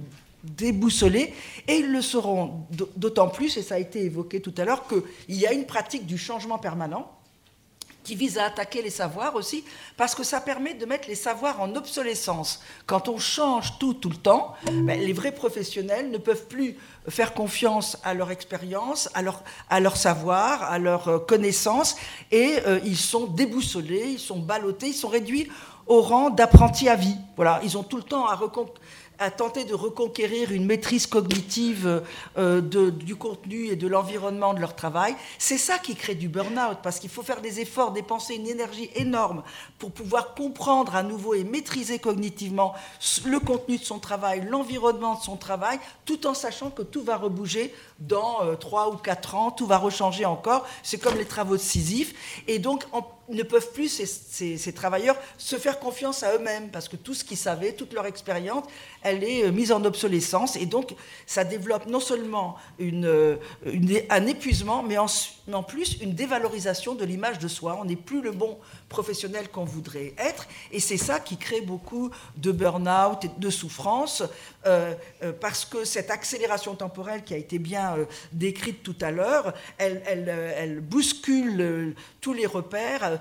déboussolés 0.44 1.34
et 1.68 1.78
ils 1.78 1.92
le 1.92 2.02
seront 2.02 2.66
d'autant 2.96 3.28
plus, 3.28 3.58
et 3.58 3.62
ça 3.62 3.76
a 3.76 3.80
été 3.80 4.04
évoqué 4.04 4.42
tout 4.42 4.54
à 4.58 4.64
l'heure, 4.64 4.88
qu'il 4.88 5.36
y 5.36 5.46
a 5.46 5.52
une 5.52 5.66
pratique 5.66 6.06
du 6.06 6.18
changement 6.18 6.58
permanent 6.58 7.12
qui 8.03 8.15
vise 8.15 8.38
à 8.38 8.46
attaquer 8.46 8.82
les 8.82 8.89
savoirs 8.89 9.36
aussi, 9.36 9.63
parce 9.98 10.15
que 10.15 10.24
ça 10.24 10.41
permet 10.41 10.74
de 10.74 10.86
mettre 10.86 11.08
les 11.08 11.15
savoirs 11.15 11.62
en 11.62 11.75
obsolescence. 11.75 12.62
Quand 12.86 13.08
on 13.08 13.18
change 13.18 13.77
tout 13.79 13.94
tout 13.94 14.10
le 14.10 14.15
temps, 14.15 14.53
ben, 14.65 15.00
les 15.00 15.13
vrais 15.13 15.32
professionnels 15.32 16.10
ne 16.10 16.18
peuvent 16.18 16.48
plus 16.48 16.75
faire 17.08 17.34
confiance 17.34 17.98
à 18.03 18.13
leur 18.13 18.32
expérience, 18.32 19.10
à 19.13 19.22
leur, 19.22 19.44
à 19.70 19.79
leur 19.79 19.98
savoir, 19.98 20.63
à 20.63 20.79
leur 20.79 21.08
euh, 21.08 21.20
connaissance, 21.20 21.96
et 22.32 22.58
euh, 22.68 22.79
ils 22.84 22.98
sont 22.98 23.25
déboussolés, 23.25 24.12
ils 24.12 24.20
sont 24.20 24.39
ballottés, 24.39 24.88
ils 24.88 24.94
sont 24.94 25.08
réduits 25.08 25.50
au 25.88 26.01
rang 26.01 26.29
d'apprentis 26.29 26.88
à 26.88 26.96
vie. 26.96 27.18
Voilà, 27.36 27.60
ils 27.63 27.77
ont 27.77 27.84
tout 27.84 27.98
le 27.98 28.03
temps 28.03 28.27
à, 28.27 28.36
à 29.20 29.32
tenter 29.32 29.66
de 29.66 29.74
reconquérir 29.74 30.52
une 30.52 30.66
maîtrise 30.66 31.06
cognitive 31.06 32.02
euh, 32.38 32.62
du 32.62 33.16
contenu 33.16 33.68
et 33.68 33.76
de 33.76 33.88
l'environnement 33.88 34.54
de 34.54 34.62
leur 34.62 34.76
travail. 34.76 35.16
C'est 35.38 35.58
ça 35.58 35.78
qui 35.78 35.96
crée 35.96 36.16
du 36.16 36.30
burn-out, 36.30 36.78
parce 36.82 37.00
qu'il 37.00 37.10
faut 37.10 37.24
faire 37.24 37.42
des 37.42 37.60
efforts, 37.60 37.92
dépenser 37.92 38.36
une 38.36 38.48
énergie 38.48 38.90
énorme 38.96 39.44
pour 39.78 39.92
pouvoir 39.92 40.36
comprendre 40.36 40.96
à 40.96 41.04
nouveau 41.04 41.34
et 41.34 41.44
maîtriser 41.44 42.00
cognitivement 42.00 42.74
le 43.26 43.40
contenu 43.40 43.78
de 43.78 43.84
son 43.84 44.00
travail, 44.00 44.48
l'environnement 44.50 45.16
de 45.16 45.22
son 45.22 45.36
travail, 45.36 45.80
tout 46.06 46.26
en 46.26 46.34
sachant 46.34 46.70
que 46.70 46.82
tout 46.82 47.04
va 47.04 47.18
rebouger 47.18 47.74
dans 48.00 48.44
euh, 48.44 48.56
trois 48.56 48.70
3 48.70 48.90
ou 48.90 48.98
4 48.98 49.36
ans, 49.36 49.52
tout 49.52 49.66
va 49.66 49.80
rechanger 49.80 50.26
encore. 50.26 50.64
C'est 50.84 51.00
comme 51.00 51.18
les 51.18 51.26
travaux 51.26 51.58
de 51.58 51.62
Sisyphe. 51.62 52.14
Et 52.48 52.60
donc, 52.60 52.86
en 52.92 53.02
ne 53.29 53.43
peuvent 53.43 53.71
plus, 53.71 53.89
ces, 53.89 54.74
travailleurs, 54.74 55.17
se 55.38 55.55
faire 55.55 55.79
confiance 55.79 56.24
à 56.24 56.36
eux-mêmes, 56.36 56.69
parce 56.69 56.88
que 56.89 56.95
tout 56.95 57.13
ce 57.13 57.24
qu'ils 57.24 57.38
savaient, 57.38 57.74
toute 57.74 57.93
leur 57.93 58.05
expérience, 58.05 58.63
elle 59.01 59.24
est 59.24 59.45
euh, 59.45 59.51
mise 59.51 59.71
en 59.71 59.83
obsolescence, 59.86 60.55
et 60.55 60.65
donc 60.65 60.95
ça 61.25 61.43
développe 61.43 61.86
non 61.86 62.00
seulement 62.00 62.55
euh, 62.81 63.38
un 64.09 64.27
épuisement, 64.27 64.83
mais 64.83 64.98
en, 64.98 65.07
plus 65.63 65.98
une 66.01 66.13
dévalorisation 66.13 66.95
de 66.95 67.05
l'image 67.05 67.39
de 67.39 67.48
soi. 67.48 67.77
On 67.81 67.86
n'est 67.86 67.95
plus 67.95 68.21
le 68.21 68.31
bon 68.31 68.57
professionnel 68.89 69.50
qu'on 69.50 69.65
voudrait 69.65 70.13
être, 70.17 70.48
et 70.72 70.79
c'est 70.79 70.98
ça 70.98 71.19
qui 71.19 71.38
crée 71.38 71.62
beaucoup 71.62 72.10
de 72.38 72.51
burn-out 72.51 73.24
et 73.25 73.31
de 73.38 73.50
souffrance, 73.50 74.24
euh, 74.65 74.93
parce 75.39 75.63
que 75.63 75.86
cette 75.86 76.12
accélération 76.12 76.75
temporelle 76.75 77.24
qui 77.24 77.34
a 77.34 77.38
été 77.38 77.60
bien 77.60 77.96
décrite 78.34 78.84
tout 78.84 78.96
à 79.01 79.12
l'heure, 79.12 79.53
elle, 79.77 80.81
bouscule 80.81 81.96
tous 82.22 82.34
les 82.34 82.46
repères 82.46 83.19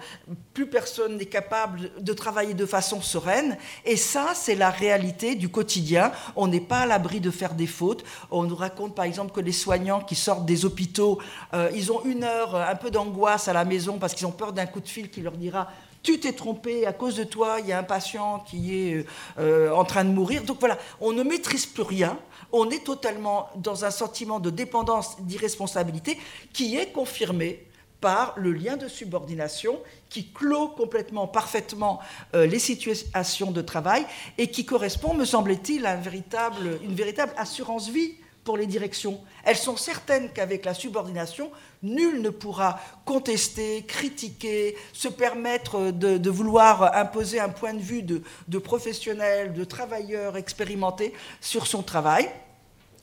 plus 0.54 0.66
personne 0.66 1.16
n'est 1.16 1.26
capable 1.26 1.90
de 2.00 2.12
travailler 2.12 2.54
de 2.54 2.66
façon 2.66 3.00
sereine. 3.00 3.56
Et 3.84 3.96
ça, 3.96 4.32
c'est 4.34 4.54
la 4.54 4.70
réalité 4.70 5.34
du 5.34 5.48
quotidien. 5.48 6.12
On 6.36 6.48
n'est 6.48 6.60
pas 6.60 6.80
à 6.80 6.86
l'abri 6.86 7.20
de 7.20 7.30
faire 7.30 7.54
des 7.54 7.66
fautes. 7.66 8.04
On 8.30 8.44
nous 8.44 8.56
raconte 8.56 8.94
par 8.94 9.04
exemple 9.04 9.32
que 9.32 9.40
les 9.40 9.52
soignants 9.52 10.00
qui 10.00 10.14
sortent 10.14 10.46
des 10.46 10.64
hôpitaux, 10.64 11.20
euh, 11.54 11.70
ils 11.74 11.92
ont 11.92 12.04
une 12.04 12.24
heure, 12.24 12.54
un 12.54 12.74
peu 12.74 12.90
d'angoisse 12.90 13.48
à 13.48 13.52
la 13.52 13.64
maison 13.64 13.98
parce 13.98 14.14
qu'ils 14.14 14.26
ont 14.26 14.32
peur 14.32 14.52
d'un 14.52 14.66
coup 14.66 14.80
de 14.80 14.88
fil 14.88 15.10
qui 15.10 15.20
leur 15.20 15.36
dira 15.36 15.57
tu 16.02 16.18
t'es 16.20 16.32
trompé, 16.32 16.86
à 16.86 16.92
cause 16.92 17.16
de 17.16 17.24
toi, 17.24 17.58
il 17.60 17.66
y 17.66 17.72
a 17.72 17.78
un 17.78 17.82
patient 17.82 18.40
qui 18.40 18.74
est 18.74 19.06
euh, 19.38 19.70
en 19.72 19.84
train 19.84 20.04
de 20.04 20.10
mourir. 20.10 20.44
Donc 20.44 20.58
voilà, 20.60 20.78
on 21.00 21.12
ne 21.12 21.22
maîtrise 21.22 21.66
plus 21.66 21.82
rien, 21.82 22.18
on 22.52 22.70
est 22.70 22.84
totalement 22.84 23.50
dans 23.56 23.84
un 23.84 23.90
sentiment 23.90 24.40
de 24.40 24.50
dépendance, 24.50 25.20
d'irresponsabilité 25.20 26.18
qui 26.52 26.76
est 26.76 26.92
confirmé 26.92 27.64
par 28.00 28.34
le 28.36 28.52
lien 28.52 28.76
de 28.76 28.86
subordination 28.86 29.78
qui 30.08 30.30
clôt 30.30 30.68
complètement, 30.68 31.26
parfaitement 31.26 31.98
euh, 32.34 32.46
les 32.46 32.60
situations 32.60 33.50
de 33.50 33.60
travail 33.60 34.06
et 34.38 34.50
qui 34.50 34.64
correspond, 34.64 35.14
me 35.14 35.24
semble-t-il, 35.24 35.84
à 35.84 35.94
une 35.94 36.02
véritable, 36.02 36.78
une 36.84 36.94
véritable 36.94 37.32
assurance 37.36 37.88
vie 37.88 38.14
pour 38.48 38.56
les 38.56 38.64
directions. 38.64 39.20
Elles 39.44 39.58
sont 39.58 39.76
certaines 39.76 40.30
qu'avec 40.30 40.64
la 40.64 40.72
subordination, 40.72 41.50
nul 41.82 42.22
ne 42.22 42.30
pourra 42.30 42.80
contester, 43.04 43.84
critiquer, 43.86 44.74
se 44.94 45.08
permettre 45.08 45.90
de, 45.90 46.30
vouloir 46.30 46.96
imposer 46.96 47.40
un 47.40 47.50
point 47.50 47.74
de 47.74 47.82
vue 47.82 48.02
de, 48.02 48.22
de 48.48 48.58
professionnel, 48.58 49.52
de 49.52 49.64
travailleur 49.64 50.38
expérimenté 50.38 51.12
sur 51.42 51.66
son 51.66 51.82
travail. 51.82 52.30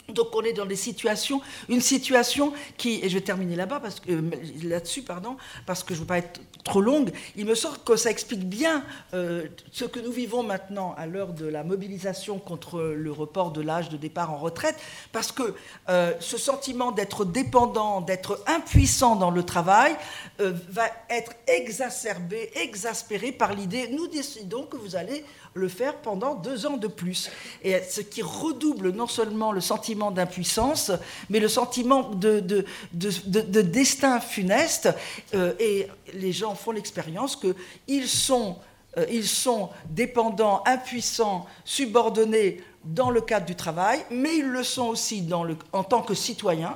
Donc 0.09 0.35
on 0.35 0.41
est 0.41 0.53
dans 0.53 0.65
des 0.65 0.75
situations, 0.75 1.41
une 1.67 1.81
situation 1.81 2.53
qui, 2.77 3.00
et 3.03 3.09
je 3.09 3.15
vais 3.15 3.21
terminer 3.21 3.55
là-bas 3.55 3.79
parce 3.79 4.00
que 4.00 4.12
euh, 4.12 4.21
là-dessus, 4.63 5.01
pardon, 5.01 5.35
parce 5.65 5.83
que 5.83 5.95
je 5.95 6.00
ne 6.00 6.03
veux 6.03 6.07
pas 6.07 6.19
être 6.19 6.41
trop 6.63 6.81
longue. 6.81 7.12
Il 7.35 7.45
me 7.45 7.55
semble 7.55 7.77
que 7.79 7.95
ça 7.95 8.12
explique 8.12 8.47
bien 8.47 8.83
euh, 9.15 9.47
ce 9.71 9.85
que 9.85 10.00
nous 10.00 10.12
vivons 10.12 10.43
maintenant 10.43 10.93
à 10.97 11.07
l'heure 11.07 11.33
de 11.33 11.47
la 11.47 11.63
mobilisation 11.63 12.38
contre 12.38 12.81
le 12.81 13.12
report 13.12 13.51
de 13.51 13.62
l'âge 13.62 13.89
de 13.89 13.97
départ 13.97 14.31
en 14.31 14.38
retraite, 14.38 14.75
parce 15.12 15.31
que 15.31 15.55
euh, 15.89 16.13
ce 16.19 16.38
sentiment 16.38 16.91
d'être 16.91 17.25
dépendant, 17.25 18.01
d'être 18.01 18.43
impuissant 18.45 19.15
dans 19.15 19.31
le 19.31 19.43
travail, 19.43 19.95
va 20.38 20.85
être 21.09 21.31
exacerbé, 21.47 22.51
exaspéré 22.55 23.31
par 23.31 23.53
l'idée. 23.53 23.88
Nous 23.89 24.07
décidons 24.07 24.63
que 24.63 24.75
vous 24.75 24.95
allez 24.95 25.24
le 25.55 25.69
faire 25.69 25.95
pendant 25.95 26.35
deux 26.35 26.65
ans 26.65 26.75
de 26.75 26.88
plus. 26.88 27.31
Et 27.63 27.79
ce 27.79 28.01
qui 28.01 28.21
redouble 28.21 28.89
non 28.89 29.07
seulement 29.07 29.53
le 29.53 29.62
sentiment 29.62 30.12
d'impuissance, 30.12 30.91
mais 31.29 31.39
le 31.39 31.47
sentiment 31.47 32.09
de, 32.09 32.41
de, 32.41 32.65
de, 32.91 33.62
destin 33.62 34.19
funeste. 34.19 34.89
Euh, 35.33 35.53
et 35.57 35.88
les 36.13 36.33
gens 36.33 36.55
font 36.55 36.71
l'expérience 36.71 37.38
qu'ils 37.38 38.09
sont, 38.09 38.57
euh, 38.97 39.05
ils 39.09 39.25
sont 39.27 39.69
dépendants, 39.89 40.62
impuissants, 40.65 41.45
subordonnés 41.63 42.62
dans 42.83 43.09
le 43.09 43.21
cadre 43.21 43.45
du 43.45 43.55
travail, 43.55 44.05
mais 44.12 44.35
ils 44.35 44.47
le 44.47 44.62
sont 44.62 44.88
aussi 44.88 45.25
en 45.71 45.85
tant 45.85 46.01
que 46.01 46.13
citoyens. 46.13 46.75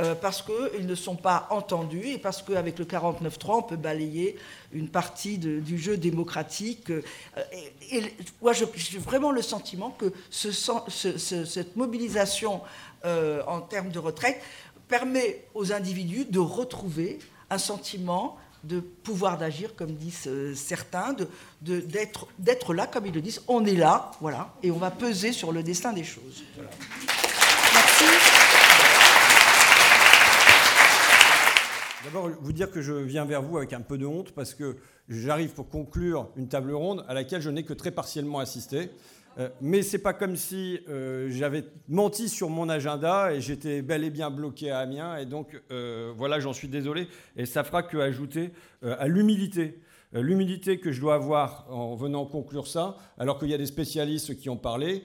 Euh, 0.00 0.14
parce 0.14 0.42
qu'ils 0.42 0.86
ne 0.86 0.94
sont 0.94 1.16
pas 1.16 1.48
entendus 1.50 2.06
et 2.06 2.18
parce 2.18 2.40
qu'avec 2.40 2.78
le 2.78 2.84
49-3, 2.84 3.50
on 3.50 3.62
peut 3.62 3.74
balayer 3.74 4.38
une 4.72 4.88
partie 4.88 5.38
du 5.38 5.76
jeu 5.76 5.96
démocratique. 5.96 6.90
Euh, 6.90 7.02
et, 7.90 8.04
moi, 8.40 8.52
j'ai 8.52 8.98
vraiment 8.98 9.32
le 9.32 9.42
sentiment 9.42 9.90
que 9.90 10.12
ce, 10.30 10.52
cette 10.92 11.74
mobilisation 11.74 12.60
euh, 13.04 13.42
en 13.48 13.60
termes 13.60 13.88
de 13.88 13.98
retraite 13.98 14.40
permet 14.86 15.44
aux 15.54 15.72
individus 15.72 16.26
de 16.26 16.38
retrouver 16.38 17.18
un 17.50 17.58
sentiment 17.58 18.36
de 18.62 18.78
pouvoir 18.78 19.36
d'agir, 19.36 19.74
comme 19.74 19.94
disent 19.94 20.28
certains, 20.54 21.16
d'être 21.60 22.28
de, 22.38 22.72
là, 22.72 22.86
comme 22.86 23.06
ils 23.06 23.14
le 23.14 23.20
disent. 23.20 23.42
On 23.48 23.64
est 23.64 23.74
là, 23.74 24.12
voilà, 24.20 24.54
et 24.62 24.70
on 24.70 24.78
va 24.78 24.92
peser 24.92 25.32
sur 25.32 25.50
le 25.50 25.64
destin 25.64 25.92
des 25.92 26.04
choses. 26.04 26.44
Merci. 27.74 28.37
D'abord, 32.04 32.30
vous 32.40 32.52
dire 32.52 32.70
que 32.70 32.80
je 32.80 32.92
viens 32.92 33.24
vers 33.24 33.42
vous 33.42 33.58
avec 33.58 33.72
un 33.72 33.80
peu 33.80 33.98
de 33.98 34.06
honte 34.06 34.30
parce 34.30 34.54
que 34.54 34.76
j'arrive 35.08 35.52
pour 35.52 35.68
conclure 35.68 36.28
une 36.36 36.46
table 36.46 36.72
ronde 36.72 37.04
à 37.08 37.14
laquelle 37.14 37.42
je 37.42 37.50
n'ai 37.50 37.64
que 37.64 37.72
très 37.72 37.90
partiellement 37.90 38.38
assisté. 38.38 38.90
Euh, 39.38 39.48
mais 39.60 39.82
c'est 39.82 39.98
pas 39.98 40.12
comme 40.12 40.36
si 40.36 40.78
euh, 40.88 41.28
j'avais 41.30 41.64
menti 41.88 42.28
sur 42.28 42.50
mon 42.50 42.68
agenda 42.68 43.32
et 43.32 43.40
j'étais 43.40 43.82
bel 43.82 44.04
et 44.04 44.10
bien 44.10 44.30
bloqué 44.30 44.70
à 44.70 44.78
Amiens. 44.78 45.16
Et 45.16 45.26
donc, 45.26 45.60
euh, 45.72 46.12
voilà, 46.16 46.38
j'en 46.38 46.52
suis 46.52 46.68
désolé. 46.68 47.08
Et 47.36 47.46
ça 47.46 47.64
fera 47.64 47.82
que 47.82 47.96
ajouter 47.96 48.52
à 48.82 49.08
l'humilité. 49.08 49.80
L'humilité 50.12 50.78
que 50.78 50.92
je 50.92 51.00
dois 51.00 51.16
avoir 51.16 51.66
en 51.68 51.96
venant 51.96 52.26
conclure 52.26 52.68
ça, 52.68 52.96
alors 53.18 53.38
qu'il 53.40 53.48
y 53.48 53.54
a 53.54 53.58
des 53.58 53.66
spécialistes 53.66 54.36
qui 54.36 54.48
ont 54.48 54.56
parlé, 54.56 55.02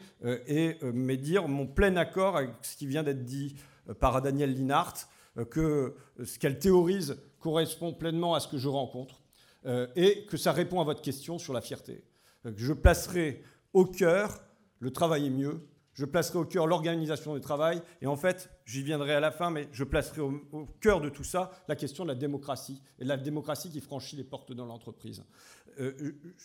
et 0.48 0.78
me 0.82 1.16
dire 1.16 1.50
mon 1.50 1.66
plein 1.66 1.98
accord 1.98 2.38
avec 2.38 2.52
ce 2.62 2.78
qui 2.78 2.88
vient 2.88 3.04
d'être 3.04 3.26
dit 3.26 3.56
par 4.00 4.22
Daniel 4.22 4.54
Linhart, 4.54 4.94
euh, 4.96 5.06
que 5.50 5.96
ce 6.24 6.38
qu'elle 6.38 6.60
théorise 6.60 7.18
correspond 7.40 7.94
pleinement 7.94 8.36
à 8.36 8.40
ce 8.40 8.48
que 8.48 8.58
je 8.58 8.70
rencontre 8.70 9.22
euh, 9.66 9.88
et 9.96 10.26
que 10.26 10.38
ça 10.38 10.52
répond 10.52 10.82
à 10.82 10.84
votre 10.84 11.02
question 11.02 11.38
sur 11.38 11.54
la 11.54 11.62
fierté. 11.62 12.04
Euh, 12.46 12.52
je 12.56 12.74
placerai 12.74 13.44
au 13.74 13.86
cœur 13.86 14.44
le 14.80 14.92
travail 14.92 15.28
est 15.28 15.30
mieux, 15.30 15.66
je 15.94 16.04
placerai 16.04 16.40
au 16.40 16.44
cœur 16.44 16.68
l'organisation 16.68 17.34
du 17.36 17.40
travail, 17.40 17.82
et 18.02 18.08
en 18.08 18.18
fait, 18.18 18.50
j'y 18.66 18.84
viendrai 18.84 19.14
à 19.14 19.22
la 19.22 19.32
fin, 19.32 19.50
mais 19.50 19.70
je 19.72 19.86
placerai 19.86 20.20
au, 20.20 20.42
cœur 20.82 21.00
de 21.00 21.08
tout 21.08 21.24
ça 21.24 21.52
la 21.70 21.78
question 21.78 22.04
de 22.04 22.10
la 22.10 22.16
démocratie, 22.16 22.82
et 23.00 23.06
de 23.06 23.08
la 23.08 23.16
démocratie 23.16 23.70
qui 23.70 23.80
franchit 23.80 24.18
les 24.18 24.26
portes 24.26 24.52
dans 24.52 24.66
l'entreprise. 24.66 25.24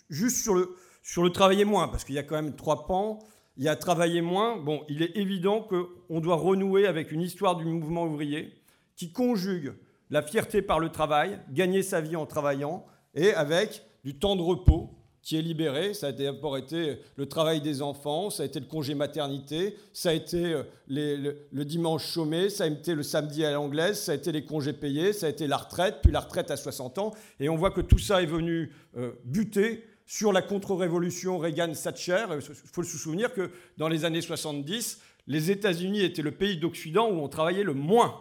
juste 0.08 0.44
sur 0.44 0.54
le, 0.54 0.76
sur 1.02 1.24
le 1.24 1.30
travailler 1.30 1.64
moins, 1.64 1.88
parce 1.88 2.04
qu'il 2.04 2.14
y 2.14 2.18
a 2.18 2.22
quand 2.22 2.40
même 2.40 2.54
trois 2.54 2.86
pans, 2.86 3.18
il 3.56 3.64
y 3.64 3.68
a 3.68 3.74
travailler 3.74 4.20
moins, 4.20 4.56
bon, 4.56 4.84
il 4.88 5.02
est 5.02 5.16
évident 5.16 5.62
qu'on 5.62 6.20
doit 6.20 6.36
renouer 6.36 6.86
avec 6.86 7.10
une 7.10 7.22
histoire 7.22 7.56
du 7.56 7.64
mouvement 7.64 8.04
ouvrier, 8.04 8.52
qui 8.98 9.12
conjugue 9.12 9.72
la 10.10 10.22
fierté 10.22 10.60
par 10.60 10.80
le 10.80 10.90
travail, 10.90 11.38
gagner 11.50 11.82
sa 11.82 12.02
vie 12.02 12.16
en 12.16 12.26
travaillant, 12.26 12.84
et 13.14 13.32
avec 13.32 13.82
du 14.04 14.18
temps 14.18 14.36
de 14.36 14.42
repos 14.42 14.90
qui 15.22 15.36
est 15.36 15.42
libéré. 15.42 15.94
Ça 15.94 16.08
a 16.08 16.12
d'abord 16.12 16.56
été 16.56 16.98
le 17.16 17.26
travail 17.26 17.60
des 17.60 17.80
enfants, 17.80 18.30
ça 18.30 18.42
a 18.42 18.46
été 18.46 18.58
le 18.60 18.66
congé 18.66 18.94
maternité, 18.94 19.76
ça 19.92 20.10
a 20.10 20.12
été 20.14 20.52
euh, 20.54 20.62
le, 20.88 21.64
dimanche 21.64 22.06
chômé, 22.06 22.50
ça 22.50 22.64
a 22.64 22.66
été 22.66 22.94
le 22.94 23.02
samedi 23.02 23.44
à 23.44 23.52
l'anglaise, 23.52 24.00
ça 24.00 24.12
a 24.12 24.14
été 24.14 24.32
les 24.32 24.44
congés 24.44 24.72
payés, 24.72 25.12
ça 25.12 25.26
a 25.26 25.28
été 25.28 25.46
la 25.46 25.58
retraite, 25.58 25.98
puis 26.02 26.10
la 26.10 26.20
retraite 26.20 26.50
à 26.50 26.56
60 26.56 26.98
ans. 26.98 27.14
Et 27.40 27.48
on 27.48 27.56
voit 27.56 27.70
que 27.70 27.80
tout 27.80 27.98
ça 27.98 28.22
est 28.22 28.26
venu 28.26 28.72
euh, 28.96 29.12
buter 29.24 29.84
sur 30.06 30.32
la 30.32 30.42
contre-révolution 30.42 31.38
Reagan-Thatcher. 31.38 32.26
Il 32.34 32.40
faut 32.40 32.82
se 32.82 32.96
souvenir 32.96 33.32
que 33.32 33.50
dans 33.76 33.88
les 33.88 34.04
années 34.04 34.22
70, 34.22 35.00
les 35.26 35.50
États-Unis 35.50 36.00
étaient 36.00 36.22
le 36.22 36.32
pays 36.32 36.56
d'Occident 36.56 37.10
où 37.10 37.20
on 37.20 37.28
travaillait 37.28 37.62
le 37.62 37.74
moins 37.74 38.18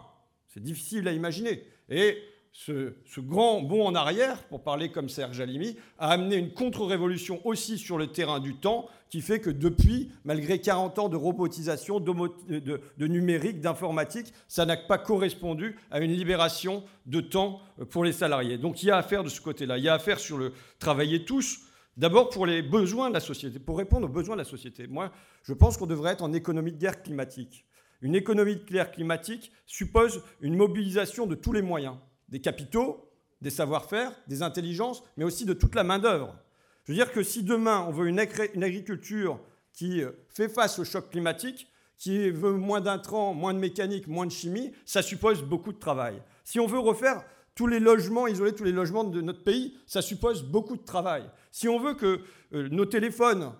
difficile 0.60 1.08
à 1.08 1.12
imaginer. 1.12 1.64
Et 1.88 2.18
ce, 2.52 2.92
grand 3.18 3.62
bond 3.62 3.86
en 3.86 3.94
arrière, 3.94 4.42
pour 4.44 4.62
parler 4.62 4.90
comme 4.90 5.08
Serge 5.08 5.36
Jalimi, 5.36 5.76
a 5.98 6.10
amené 6.10 6.36
une 6.36 6.52
contre-révolution 6.52 7.40
aussi 7.44 7.78
sur 7.78 7.98
le 7.98 8.08
terrain 8.08 8.40
du 8.40 8.56
temps, 8.56 8.88
qui 9.10 9.20
fait 9.20 9.40
que 9.40 9.50
depuis, 9.50 10.10
malgré 10.24 10.60
40 10.60 10.98
ans 10.98 11.08
de 11.08 11.16
robotisation, 11.16 12.00
de, 12.00 12.80
de 12.98 13.06
numérique, 13.06 13.60
d'informatique, 13.60 14.32
ça 14.48 14.66
n'a 14.66 14.76
pas 14.76 14.98
correspondu 14.98 15.76
à 15.90 16.00
une 16.00 16.12
libération 16.12 16.82
de 17.06 17.20
temps 17.20 17.60
pour 17.90 18.04
les 18.04 18.12
salariés. 18.12 18.58
Donc 18.58 18.82
il 18.82 18.86
y 18.86 18.90
a 18.90 18.96
à 18.96 19.02
faire 19.02 19.24
de 19.24 19.28
ce 19.28 19.40
côté-là, 19.40 19.78
il 19.78 19.84
y 19.84 19.88
a 19.88 19.94
à 19.94 19.98
faire 19.98 20.18
sur 20.18 20.36
le 20.36 20.52
travailler 20.78 21.24
tous, 21.24 21.60
D'abord 21.98 22.30
pour 22.30 22.46
les 22.46 22.62
besoins 22.62 23.08
de 23.08 23.14
la 23.14 23.20
société, 23.20 23.58
pour 23.58 23.76
répondre 23.76 24.06
aux 24.06 24.10
besoins 24.10 24.36
de 24.36 24.42
la 24.42 24.44
société. 24.44 24.86
Moi, 24.86 25.10
je 25.42 25.52
pense 25.52 25.76
qu'on 25.76 25.86
devrait 25.86 26.12
être 26.12 26.22
en 26.22 26.32
économie 26.32 26.70
de 26.70 26.78
guerre 26.78 27.02
climatique. 27.02 27.66
Une 28.00 28.14
économie 28.14 28.56
de 28.56 28.64
guerre 28.64 28.92
climatique 28.92 29.52
suppose 29.66 30.22
une 30.40 30.56
mobilisation 30.56 31.26
de 31.26 31.34
tous 31.34 31.52
les 31.52 31.62
moyens 31.62 31.96
des 32.28 32.40
capitaux, 32.40 33.10
des 33.40 33.50
savoir-faire, 33.50 34.12
des 34.26 34.42
intelligences, 34.42 35.02
mais 35.16 35.24
aussi 35.24 35.44
de 35.44 35.52
toute 35.52 35.74
la 35.74 35.84
main-d'œuvre. 35.84 36.36
Je 36.84 36.92
veux 36.92 36.96
dire 36.96 37.12
que 37.12 37.22
si 37.22 37.42
demain 37.42 37.84
on 37.88 37.92
veut 37.92 38.08
une, 38.08 38.18
agriculture 38.18 39.40
qui 39.72 40.02
euh, 40.02 40.12
fait 40.28 40.48
face 40.48 40.78
au 40.78 40.84
choc 40.84 41.10
climatique, 41.10 41.68
qui 41.98 42.30
veut 42.30 42.52
moins 42.52 42.80
d'intrants, 42.80 43.34
moins 43.34 43.52
de 43.52 43.58
mécanique, 43.58 44.06
moins 44.06 44.26
de 44.26 44.32
chimie, 44.32 44.72
ça 44.84 45.02
suppose 45.02 45.42
beaucoup 45.42 45.72
de 45.72 45.78
travail. 45.78 46.22
Si 46.44 46.60
on 46.60 46.66
veut 46.66 46.78
refaire 46.78 47.24
tous 47.54 47.66
les 47.66 47.80
logements, 47.80 48.28
isoler 48.28 48.54
tous 48.54 48.64
les 48.64 48.72
logements 48.72 49.04
de 49.04 49.20
notre 49.20 49.42
pays, 49.42 49.76
ça 49.86 50.00
suppose 50.00 50.44
beaucoup 50.44 50.76
de 50.76 50.84
travail. 50.84 51.24
Si 51.50 51.68
on 51.68 51.80
veut 51.80 51.94
que 51.94 52.20
euh, 52.54 52.68
nos 52.70 52.86
téléphones 52.86 53.52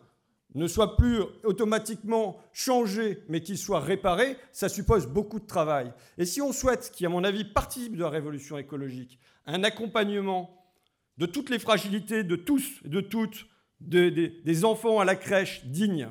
ne 0.55 0.67
soient 0.67 0.97
plus 0.97 1.21
automatiquement 1.45 2.39
changés, 2.53 3.23
mais 3.29 3.41
qu'ils 3.41 3.59
soient 3.59 3.81
réparés, 3.81 4.37
ça 4.53 4.69
suppose 4.69 5.07
beaucoup 5.07 5.41
de 5.41 5.47
travail. 5.47 5.93
Et 6.17 6.25
si 6.25 6.41
on 6.41 6.53
souhaite, 6.53 6.91
qui 6.93 7.05
à 7.05 7.09
mon 7.09 7.25
avis 7.25 7.45
participe 7.45 7.97
de 7.97 8.03
la 8.03 8.09
révolution 8.09 8.57
écologique, 8.59 9.19
un 9.47 9.63
accompagnement 9.63 10.59
de 11.19 11.27
toutes 11.27 11.51
les 11.51 11.59
fragilités 11.59 12.25
de 12.25 12.37
tous 12.37 12.81
et 12.85 12.89
de 12.89 13.01
toutes, 13.01 13.47
des 13.81 14.65
enfants 14.65 15.01
à 15.01 15.05
la 15.05 15.17
crèche 15.17 15.65
digne, 15.67 16.09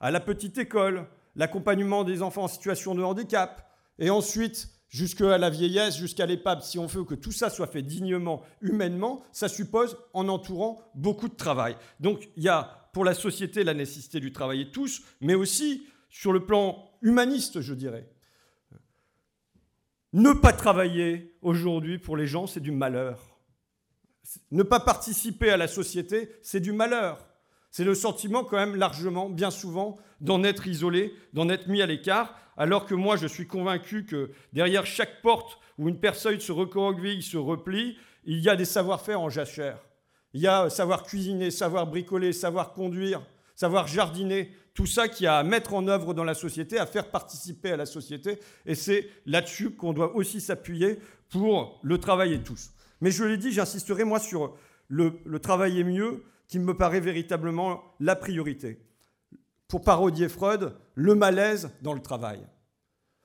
à 0.00 0.10
la 0.10 0.20
petite 0.20 0.58
école, 0.58 1.06
l'accompagnement 1.36 2.04
des 2.04 2.22
enfants 2.22 2.44
en 2.44 2.48
situation 2.48 2.94
de 2.94 3.02
handicap, 3.02 3.70
et 3.98 4.10
ensuite 4.10 4.68
jusqu'à 4.88 5.38
la 5.38 5.50
vieillesse, 5.50 5.96
jusqu'à 5.96 6.26
l'épave, 6.26 6.62
si 6.62 6.78
on 6.78 6.86
veut 6.86 7.04
que 7.04 7.14
tout 7.14 7.32
ça 7.32 7.50
soit 7.50 7.66
fait 7.66 7.82
dignement, 7.82 8.42
humainement, 8.60 9.22
ça 9.32 9.48
suppose 9.48 9.96
en 10.12 10.28
entourant 10.28 10.80
beaucoup 10.94 11.28
de 11.28 11.34
travail. 11.34 11.76
Donc 12.00 12.28
il 12.36 12.44
y 12.44 12.48
a 12.48 12.83
pour 12.94 13.04
la 13.04 13.12
société 13.12 13.64
la 13.64 13.74
nécessité 13.74 14.20
du 14.20 14.32
travailler 14.32 14.70
tous, 14.70 15.02
mais 15.20 15.34
aussi 15.34 15.86
sur 16.08 16.32
le 16.32 16.46
plan 16.46 16.90
humaniste, 17.02 17.60
je 17.60 17.74
dirais. 17.74 18.08
Ne 20.14 20.32
pas 20.32 20.52
travailler 20.52 21.36
aujourd'hui 21.42 21.98
pour 21.98 22.16
les 22.16 22.28
gens, 22.28 22.46
c'est 22.46 22.60
du 22.60 22.70
malheur. 22.70 23.36
Ne 24.52 24.62
pas 24.62 24.78
participer 24.80 25.50
à 25.50 25.56
la 25.56 25.66
société, 25.66 26.30
c'est 26.40 26.60
du 26.60 26.72
malheur. 26.72 27.26
C'est 27.72 27.84
le 27.84 27.96
sentiment 27.96 28.44
quand 28.44 28.56
même 28.56 28.76
largement, 28.76 29.28
bien 29.28 29.50
souvent, 29.50 29.98
d'en 30.20 30.44
être 30.44 30.68
isolé, 30.68 31.12
d'en 31.32 31.48
être 31.48 31.66
mis 31.66 31.82
à 31.82 31.86
l'écart, 31.86 32.38
alors 32.56 32.86
que 32.86 32.94
moi 32.94 33.16
je 33.16 33.26
suis 33.26 33.48
convaincu 33.48 34.06
que 34.06 34.30
derrière 34.52 34.86
chaque 34.86 35.20
porte 35.20 35.58
où 35.78 35.88
une 35.88 35.98
personne 35.98 36.38
se 36.38 36.52
recroqueville, 36.52 37.24
se 37.24 37.36
replie, 37.36 37.98
il 38.24 38.38
y 38.38 38.48
a 38.48 38.54
des 38.54 38.64
savoir-faire 38.64 39.20
en 39.20 39.30
jachère. 39.30 39.80
Il 40.34 40.40
y 40.40 40.46
a 40.46 40.68
savoir 40.68 41.04
cuisiner, 41.04 41.50
savoir 41.50 41.86
bricoler, 41.86 42.32
savoir 42.32 42.72
conduire, 42.72 43.22
savoir 43.54 43.86
jardiner, 43.86 44.50
tout 44.74 44.86
ça 44.86 45.06
qui 45.06 45.26
a 45.26 45.38
à 45.38 45.42
mettre 45.44 45.74
en 45.74 45.86
œuvre 45.86 46.12
dans 46.12 46.24
la 46.24 46.34
société, 46.34 46.78
à 46.78 46.86
faire 46.86 47.10
participer 47.10 47.70
à 47.70 47.76
la 47.76 47.86
société. 47.86 48.40
Et 48.66 48.74
c'est 48.74 49.08
là-dessus 49.26 49.70
qu'on 49.70 49.92
doit 49.92 50.16
aussi 50.16 50.40
s'appuyer 50.40 50.98
pour 51.30 51.78
le 51.82 51.98
travailler 51.98 52.40
tous. 52.40 52.72
Mais 53.00 53.12
je 53.12 53.22
l'ai 53.24 53.36
dit, 53.36 53.52
j'insisterai 53.52 54.02
moi 54.02 54.18
sur 54.18 54.56
le, 54.88 55.20
le 55.24 55.38
travailler 55.38 55.84
mieux, 55.84 56.24
qui 56.48 56.58
me 56.58 56.76
paraît 56.76 57.00
véritablement 57.00 57.82
la 58.00 58.16
priorité. 58.16 58.78
Pour 59.68 59.82
parodier 59.82 60.28
Freud, 60.28 60.74
le 60.94 61.14
malaise 61.14 61.70
dans 61.80 61.94
le 61.94 62.02
travail. 62.02 62.40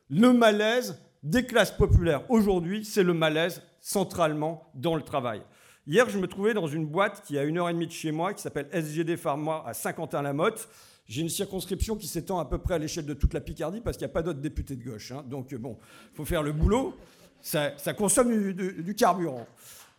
Le 0.10 0.32
malaise 0.32 1.02
des 1.22 1.46
classes 1.46 1.72
populaires 1.72 2.24
aujourd'hui, 2.30 2.86
c'est 2.86 3.04
le 3.04 3.14
malaise 3.14 3.62
centralement 3.80 4.72
dans 4.74 4.96
le 4.96 5.02
travail. 5.02 5.42
Hier, 5.90 6.08
je 6.08 6.20
me 6.20 6.28
trouvais 6.28 6.54
dans 6.54 6.68
une 6.68 6.86
boîte 6.86 7.24
qui 7.26 7.36
est 7.36 7.40
à 7.40 7.44
une 7.44 7.58
heure 7.58 7.68
et 7.68 7.74
demie 7.74 7.88
de 7.88 7.92
chez 7.92 8.12
moi, 8.12 8.36
qui 8.36 8.44
s'appelle 8.44 8.70
SGD 8.72 9.18
Pharma 9.18 9.64
à 9.66 9.74
Saint-Quentin-la-Motte. 9.74 10.70
J'ai 11.08 11.24
une 11.24 11.30
circonscription 11.30 11.96
qui 11.96 12.06
s'étend 12.06 12.38
à 12.38 12.46
peu 12.46 12.60
près 12.60 12.76
à 12.76 12.78
l'échelle 12.78 13.08
de 13.08 13.16
toute 13.16 13.34
la 13.34 13.42
Picardie 13.42 13.82
parce 13.82 13.98
qu'il 13.98 14.06
n'y 14.06 14.12
a 14.12 14.14
pas 14.14 14.22
d'autres 14.22 14.40
députés 14.40 14.76
de 14.76 14.88
gauche. 14.88 15.12
Hein. 15.12 15.26
Donc, 15.26 15.52
bon, 15.56 15.80
il 16.14 16.16
faut 16.16 16.26
faire 16.26 16.44
le 16.44 16.52
boulot. 16.52 16.96
Ça, 17.42 17.72
consomme 17.98 18.54
du, 18.54 18.94
carburant. 18.94 19.48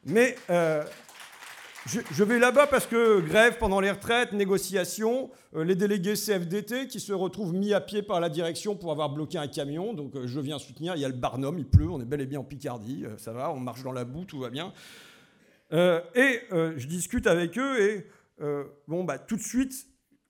Mais 0.04 0.36
euh, 0.48 0.84
je, 1.86 2.22
vais 2.22 2.38
là-bas 2.38 2.68
parce 2.68 2.86
que 2.86 3.18
grève 3.18 3.58
pendant 3.58 3.80
les 3.80 3.90
retraites, 3.90 4.32
négociations, 4.32 5.28
euh, 5.56 5.64
les 5.64 5.74
délégués 5.74 6.14
CFDT 6.14 6.86
qui 6.86 7.00
se 7.00 7.12
retrouvent 7.12 7.52
mis 7.52 7.74
à 7.74 7.80
pied 7.80 8.02
par 8.02 8.20
la 8.20 8.28
direction 8.28 8.76
pour 8.76 8.92
avoir 8.92 9.10
bloqué 9.10 9.38
un 9.38 9.48
camion. 9.48 9.92
Donc, 9.92 10.14
euh, 10.14 10.28
je 10.28 10.38
viens 10.38 10.60
soutenir. 10.60 10.94
Il 10.94 11.02
y 11.02 11.04
a 11.04 11.08
le 11.08 11.14
Barnum, 11.14 11.58
il 11.58 11.66
pleut, 11.66 11.90
on 11.90 12.00
est 12.00 12.04
bel 12.04 12.20
et 12.20 12.26
bien 12.26 12.38
en 12.38 12.44
Picardie. 12.44 13.06
ça 13.16 13.32
va, 13.32 13.50
on 13.50 13.58
marche 13.58 13.82
dans 13.82 13.90
la 13.90 14.04
boue, 14.04 14.24
tout 14.24 14.38
va 14.38 14.50
bien. 14.50 14.72
Euh, 15.72 16.00
et 16.14 16.40
euh, 16.52 16.74
je 16.76 16.86
discute 16.86 17.26
avec 17.26 17.56
eux 17.56 17.80
et 17.80 18.06
euh, 18.40 18.64
bon, 18.88 19.04
bah, 19.04 19.18
tout 19.18 19.36
de 19.36 19.42
suite, 19.42 19.72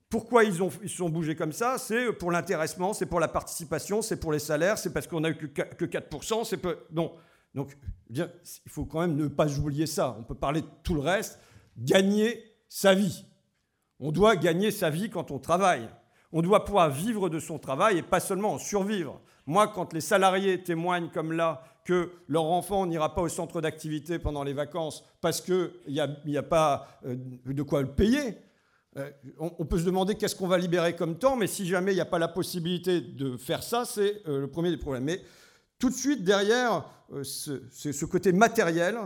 pourquoi 0.09 0.43
ils, 0.43 0.61
ont, 0.61 0.69
ils 0.83 0.89
sont 0.89 1.09
bougés 1.09 1.35
comme 1.35 1.53
ça 1.53 1.77
C'est 1.77 2.11
pour 2.13 2.31
l'intéressement, 2.31 2.93
c'est 2.93 3.05
pour 3.05 3.19
la 3.19 3.27
participation, 3.27 4.01
c'est 4.01 4.17
pour 4.17 4.31
les 4.31 4.39
salaires, 4.39 4.77
c'est 4.77 4.91
parce 4.91 5.07
qu'on 5.07 5.21
n'a 5.21 5.29
eu 5.29 5.35
que 5.35 5.85
4%. 5.85 6.43
C'est 6.45 6.57
peu... 6.57 6.77
Non. 6.91 7.13
Donc, 7.55 7.77
bien, 8.09 8.29
il 8.65 8.71
faut 8.71 8.85
quand 8.85 9.01
même 9.01 9.15
ne 9.15 9.27
pas 9.27 9.47
oublier 9.57 9.87
ça. 9.87 10.15
On 10.19 10.23
peut 10.23 10.35
parler 10.35 10.61
de 10.61 10.67
tout 10.83 10.93
le 10.93 11.01
reste. 11.01 11.39
Gagner 11.77 12.43
sa 12.67 12.93
vie. 12.93 13.25
On 13.99 14.11
doit 14.11 14.35
gagner 14.35 14.71
sa 14.71 14.89
vie 14.89 15.09
quand 15.09 15.31
on 15.31 15.39
travaille. 15.39 15.87
On 16.33 16.41
doit 16.41 16.65
pouvoir 16.65 16.89
vivre 16.89 17.29
de 17.29 17.39
son 17.39 17.59
travail 17.59 17.97
et 17.97 18.03
pas 18.03 18.19
seulement 18.19 18.53
en 18.53 18.57
survivre. 18.57 19.21
Moi, 19.45 19.67
quand 19.67 19.93
les 19.93 20.01
salariés 20.01 20.61
témoignent 20.61 21.09
comme 21.09 21.31
là 21.31 21.63
que 21.83 22.11
leur 22.27 22.45
enfant 22.45 22.85
n'ira 22.85 23.15
pas 23.15 23.21
au 23.21 23.29
centre 23.29 23.61
d'activité 23.61 24.19
pendant 24.19 24.43
les 24.43 24.53
vacances 24.53 25.03
parce 25.19 25.41
qu'il 25.41 25.71
n'y 25.85 26.37
a, 26.37 26.43
pas 26.43 26.87
euh, 27.05 27.15
de 27.45 27.63
quoi 27.63 27.81
le 27.81 27.91
payer, 27.91 28.37
euh, 28.97 29.09
on, 29.39 29.65
peut 29.65 29.79
se 29.79 29.85
demander 29.85 30.15
qu'est-ce 30.15 30.35
qu'on 30.35 30.47
va 30.47 30.57
libérer 30.57 30.95
comme 30.95 31.17
temps, 31.17 31.37
mais 31.37 31.47
si 31.47 31.65
jamais 31.65 31.93
il 31.93 31.95
n'y 31.95 32.01
a 32.01 32.05
pas 32.05 32.19
la 32.19 32.27
possibilité 32.27 33.01
de 33.01 33.37
faire 33.37 33.63
ça, 33.63 33.85
c'est 33.85 34.21
euh, 34.27 34.41
le 34.41 34.47
premier 34.47 34.69
des 34.69 34.77
problèmes. 34.77 35.05
Mais 35.05 35.21
tout 35.79 35.89
de 35.89 35.95
suite, 35.95 36.23
derrière 36.23 36.85
ce, 37.23 37.63
ce, 37.71 38.05
côté 38.05 38.31
matériel, 38.31 38.97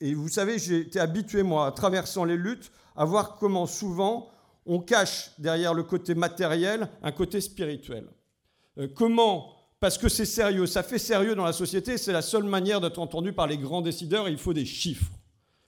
et 0.00 0.14
vous 0.14 0.28
savez, 0.28 0.58
j'ai 0.58 0.80
été 0.80 1.00
habitué, 1.00 1.42
moi, 1.42 1.72
traversant 1.72 2.24
les 2.24 2.36
luttes, 2.36 2.70
à 2.94 3.04
voir 3.04 3.36
comment 3.36 3.66
souvent 3.66 4.30
on 4.66 4.78
cache 4.78 5.32
derrière 5.38 5.72
le 5.72 5.82
côté 5.82 6.14
matériel 6.14 6.88
un 7.02 7.12
côté 7.12 7.40
spirituel. 7.40 8.06
comment 8.94 9.57
parce 9.80 9.98
que 9.98 10.08
c'est 10.08 10.24
sérieux, 10.24 10.66
ça 10.66 10.82
fait 10.82 10.98
sérieux 10.98 11.34
dans 11.34 11.44
la 11.44 11.52
société, 11.52 11.98
c'est 11.98 12.12
la 12.12 12.22
seule 12.22 12.44
manière 12.44 12.80
d'être 12.80 12.98
entendu 12.98 13.32
par 13.32 13.46
les 13.46 13.58
grands 13.58 13.82
décideurs, 13.82 14.28
il 14.28 14.38
faut 14.38 14.52
des 14.52 14.64
chiffres. 14.64 15.12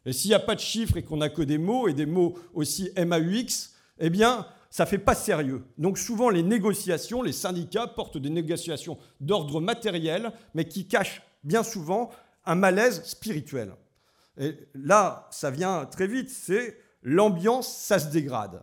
Et 0.06 0.12
s'il 0.12 0.30
n'y 0.30 0.34
a 0.34 0.40
pas 0.40 0.54
de 0.54 0.60
chiffres 0.60 0.96
et 0.96 1.02
qu'on 1.02 1.18
n'a 1.18 1.28
que 1.28 1.42
des 1.42 1.58
mots, 1.58 1.86
et 1.86 1.94
des 1.94 2.06
mots 2.06 2.38
aussi 2.54 2.90
MAUX, 2.96 3.74
eh 3.98 4.10
bien, 4.10 4.46
ça 4.70 4.84
ne 4.84 4.88
fait 4.88 4.98
pas 4.98 5.14
sérieux. 5.14 5.64
Donc 5.78 5.98
souvent, 5.98 6.30
les 6.30 6.42
négociations, 6.42 7.22
les 7.22 7.32
syndicats 7.32 7.86
portent 7.86 8.18
des 8.18 8.30
négociations 8.30 8.98
d'ordre 9.20 9.60
matériel, 9.60 10.32
mais 10.54 10.64
qui 10.64 10.88
cachent 10.88 11.22
bien 11.44 11.62
souvent 11.62 12.10
un 12.46 12.54
malaise 12.54 13.04
spirituel. 13.04 13.74
Et 14.38 14.56
là, 14.74 15.28
ça 15.30 15.50
vient 15.50 15.84
très 15.86 16.06
vite, 16.06 16.30
c'est 16.30 16.78
l'ambiance, 17.02 17.68
ça 17.68 17.98
se 17.98 18.08
dégrade. 18.08 18.62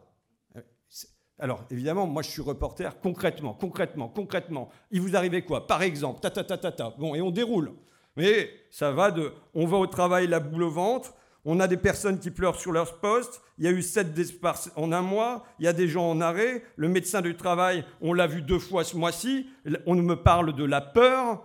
Alors, 1.39 1.65
évidemment, 1.69 2.07
moi, 2.07 2.23
je 2.23 2.29
suis 2.29 2.41
reporter 2.41 2.99
concrètement, 2.99 3.53
concrètement, 3.53 4.07
concrètement. 4.09 4.69
Il 4.89 5.01
vous 5.01 5.15
arrivait 5.15 5.43
quoi? 5.43 5.67
Par 5.67 5.83
exemple, 5.83 6.19
ta, 6.19 6.31
ta, 6.31 6.43
ta, 6.43 6.57
ta, 6.57 6.71
ta. 6.71 6.89
Bon, 6.97 7.13
et 7.13 7.21
on 7.21 7.29
déroule. 7.29 7.73
Mais 8.15 8.49
ça 8.71 8.91
va 8.91 9.11
de. 9.11 9.31
On 9.53 9.67
va 9.67 9.77
au 9.77 9.87
travail, 9.87 10.27
la 10.27 10.39
boule 10.39 10.63
au 10.63 10.71
ventre. 10.71 11.13
On 11.45 11.59
a 11.59 11.67
des 11.67 11.77
personnes 11.77 12.19
qui 12.19 12.31
pleurent 12.31 12.59
sur 12.59 12.71
leur 12.71 12.99
poste. 12.99 13.41
Il 13.57 13.65
y 13.65 13.67
a 13.67 13.71
eu 13.71 13.81
sept 13.81 14.13
départs 14.13 14.59
en 14.75 14.91
un 14.91 15.01
mois. 15.01 15.45
Il 15.59 15.65
y 15.65 15.67
a 15.67 15.73
des 15.73 15.87
gens 15.87 16.09
en 16.09 16.19
arrêt. 16.19 16.63
Le 16.75 16.89
médecin 16.89 17.21
du 17.21 17.37
travail, 17.37 17.85
on 18.01 18.13
l'a 18.13 18.27
vu 18.27 18.41
deux 18.41 18.59
fois 18.59 18.83
ce 18.83 18.97
mois-ci. 18.97 19.47
On 19.85 19.95
me 19.95 20.15
parle 20.15 20.53
de 20.53 20.63
la 20.63 20.81
peur. 20.81 21.43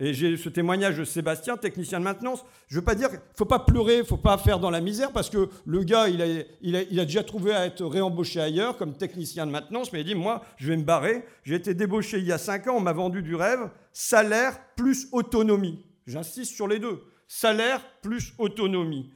Et 0.00 0.12
j'ai 0.12 0.36
ce 0.36 0.48
témoignage 0.48 0.98
de 0.98 1.04
Sébastien, 1.04 1.56
technicien 1.56 2.00
de 2.00 2.04
maintenance. 2.04 2.44
Je 2.66 2.74
ne 2.74 2.80
veux 2.80 2.84
pas 2.84 2.96
dire 2.96 3.10
faut 3.36 3.44
pas 3.44 3.60
pleurer, 3.60 3.98
il 3.98 4.04
faut 4.04 4.16
pas 4.16 4.36
faire 4.38 4.58
dans 4.58 4.70
la 4.70 4.80
misère, 4.80 5.12
parce 5.12 5.30
que 5.30 5.48
le 5.64 5.84
gars, 5.84 6.08
il 6.08 6.20
a, 6.20 6.26
il, 6.62 7.00
a, 7.00 7.04
déjà 7.04 7.22
trouvé 7.22 7.52
à 7.52 7.64
être 7.66 7.84
réembauché 7.84 8.40
ailleurs 8.40 8.76
comme 8.76 8.96
technicien 8.96 9.46
de 9.46 9.52
maintenance, 9.52 9.92
mais 9.92 10.00
il 10.00 10.06
dit, 10.06 10.16
moi, 10.16 10.42
je 10.56 10.68
vais 10.68 10.76
me 10.76 10.82
barrer. 10.82 11.24
J'ai 11.44 11.54
été 11.54 11.74
débauché 11.74 12.18
il 12.18 12.24
y 12.24 12.32
a 12.32 12.38
5 12.38 12.66
ans, 12.66 12.76
on 12.76 12.80
m'a 12.80 12.92
vendu 12.92 13.22
du 13.22 13.36
rêve, 13.36 13.70
salaire 13.92 14.58
plus 14.74 15.06
autonomie. 15.12 15.84
J'insiste 16.06 16.52
sur 16.52 16.66
les 16.66 16.80
deux. 16.80 17.00
Salaire 17.28 17.80
plus 18.02 18.34
autonomie. 18.38 19.12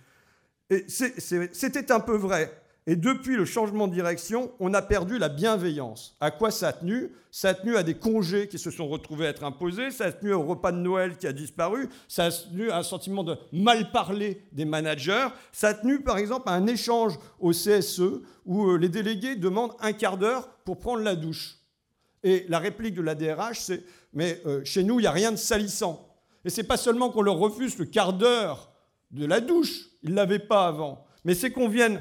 Et 0.70 0.86
c'était 0.88 1.90
un 1.90 2.00
peu 2.00 2.16
vrai. 2.16 2.52
Et 2.90 2.96
depuis 2.96 3.36
le 3.36 3.44
changement 3.44 3.86
de 3.86 3.92
direction, 3.92 4.50
on 4.60 4.72
a 4.72 4.80
perdu 4.80 5.18
la 5.18 5.28
bienveillance. 5.28 6.16
À 6.20 6.30
quoi 6.30 6.50
ça 6.50 6.68
a 6.68 6.72
tenu? 6.72 7.12
Ça 7.30 7.50
a 7.50 7.54
tenu 7.54 7.76
à 7.76 7.82
des 7.82 7.92
congés 7.92 8.48
qui 8.48 8.58
se 8.58 8.70
sont 8.70 8.88
retrouvés 8.88 9.26
à 9.26 9.28
être 9.28 9.44
imposés, 9.44 9.90
ça 9.90 10.06
a 10.06 10.12
tenu 10.12 10.32
au 10.32 10.42
repas 10.42 10.72
de 10.72 10.78
Noël 10.78 11.18
qui 11.18 11.26
a 11.26 11.34
disparu, 11.34 11.90
ça 12.08 12.24
a 12.24 12.30
tenu 12.30 12.70
à 12.70 12.78
un 12.78 12.82
sentiment 12.82 13.24
de 13.24 13.36
mal 13.52 13.92
parler 13.92 14.42
des 14.52 14.64
managers, 14.64 15.28
ça 15.52 15.68
a 15.68 15.74
tenu 15.74 16.00
par 16.00 16.16
exemple 16.16 16.48
à 16.48 16.52
un 16.52 16.66
échange 16.66 17.18
au 17.40 17.50
CSE 17.50 18.22
où 18.46 18.70
euh, 18.70 18.78
les 18.78 18.88
délégués 18.88 19.36
demandent 19.36 19.74
un 19.80 19.92
quart 19.92 20.16
d'heure 20.16 20.48
pour 20.64 20.78
prendre 20.78 21.02
la 21.02 21.14
douche. 21.14 21.56
Et 22.24 22.46
la 22.48 22.58
réplique 22.58 22.94
de 22.94 23.02
la 23.02 23.14
DRH, 23.14 23.60
c'est 23.60 23.84
Mais 24.14 24.40
euh, 24.46 24.64
chez 24.64 24.82
nous, 24.82 24.98
il 24.98 25.02
n'y 25.02 25.08
a 25.08 25.12
rien 25.12 25.30
de 25.30 25.36
salissant. 25.36 26.08
Et 26.42 26.48
c'est 26.48 26.64
pas 26.64 26.78
seulement 26.78 27.10
qu'on 27.10 27.20
leur 27.20 27.36
refuse 27.36 27.76
le 27.76 27.84
quart 27.84 28.14
d'heure 28.14 28.72
de 29.10 29.26
la 29.26 29.42
douche, 29.42 29.90
ils 30.02 30.12
ne 30.12 30.16
l'avaient 30.16 30.38
pas 30.38 30.66
avant, 30.66 31.04
mais 31.26 31.34
c'est 31.34 31.50
qu'on 31.50 31.68
vienne 31.68 32.00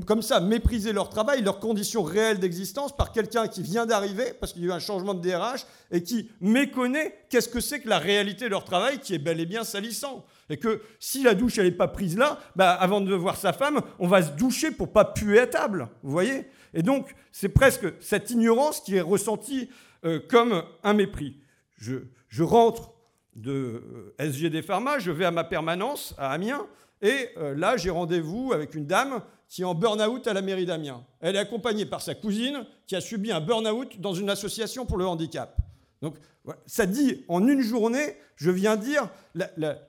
comme 0.00 0.22
ça, 0.22 0.40
mépriser 0.40 0.92
leur 0.92 1.10
travail, 1.10 1.42
leurs 1.42 1.60
conditions 1.60 2.02
réelles 2.02 2.38
d'existence 2.38 2.96
par 2.96 3.12
quelqu'un 3.12 3.46
qui 3.46 3.62
vient 3.62 3.84
d'arriver, 3.84 4.32
parce 4.40 4.52
qu'il 4.52 4.62
y 4.62 4.64
a 4.64 4.68
eu 4.68 4.72
un 4.72 4.78
changement 4.78 5.12
de 5.12 5.20
DRH, 5.20 5.66
et 5.90 6.02
qui 6.02 6.30
méconnaît 6.40 7.14
qu'est-ce 7.28 7.48
que 7.48 7.60
c'est 7.60 7.80
que 7.80 7.88
la 7.88 7.98
réalité 7.98 8.46
de 8.46 8.50
leur 8.50 8.64
travail, 8.64 9.00
qui 9.00 9.14
est 9.14 9.18
bel 9.18 9.38
et 9.38 9.46
bien 9.46 9.64
salissant. 9.64 10.24
Et 10.48 10.56
que 10.56 10.80
si 10.98 11.22
la 11.22 11.34
douche, 11.34 11.58
elle 11.58 11.66
n'est 11.66 11.72
pas 11.72 11.88
prise 11.88 12.16
là, 12.16 12.40
bah, 12.56 12.72
avant 12.72 13.02
de 13.02 13.14
voir 13.14 13.36
sa 13.36 13.52
femme, 13.52 13.82
on 13.98 14.08
va 14.08 14.22
se 14.22 14.30
doucher 14.30 14.70
pour 14.70 14.92
pas 14.92 15.04
puer 15.04 15.40
à 15.40 15.46
table. 15.46 15.88
Vous 16.02 16.10
voyez? 16.10 16.46
Et 16.72 16.82
donc, 16.82 17.14
c'est 17.30 17.50
presque 17.50 17.86
cette 18.00 18.30
ignorance 18.30 18.80
qui 18.80 18.96
est 18.96 19.02
ressentie 19.02 19.68
euh, 20.06 20.20
comme 20.26 20.62
un 20.82 20.94
mépris. 20.94 21.36
Je, 21.76 21.96
je 22.28 22.42
rentre 22.42 22.92
de 23.36 23.82
euh, 24.20 24.30
SGD 24.30 24.62
Pharma, 24.62 24.98
je 24.98 25.10
vais 25.10 25.26
à 25.26 25.30
ma 25.30 25.44
permanence 25.44 26.14
à 26.16 26.30
Amiens, 26.32 26.66
et 27.02 27.28
euh, 27.36 27.54
là, 27.54 27.76
j'ai 27.76 27.90
rendez-vous 27.90 28.52
avec 28.52 28.74
une 28.74 28.86
dame 28.86 29.22
qui 29.52 29.60
est 29.60 29.66
en 29.66 29.74
burn-out 29.74 30.26
à 30.26 30.32
la 30.32 30.40
mairie 30.40 30.64
d'Amiens. 30.64 31.04
Elle 31.20 31.36
est 31.36 31.38
accompagnée 31.38 31.84
par 31.84 32.00
sa 32.00 32.14
cousine 32.14 32.64
qui 32.86 32.96
a 32.96 33.02
subi 33.02 33.30
un 33.30 33.40
burn-out 33.42 34.00
dans 34.00 34.14
une 34.14 34.30
association 34.30 34.86
pour 34.86 34.96
le 34.96 35.06
handicap. 35.06 35.58
Donc, 36.00 36.16
ça 36.64 36.86
dit, 36.86 37.22
en 37.28 37.46
une 37.46 37.60
journée, 37.60 38.16
je 38.36 38.50
viens 38.50 38.76
dire 38.76 39.10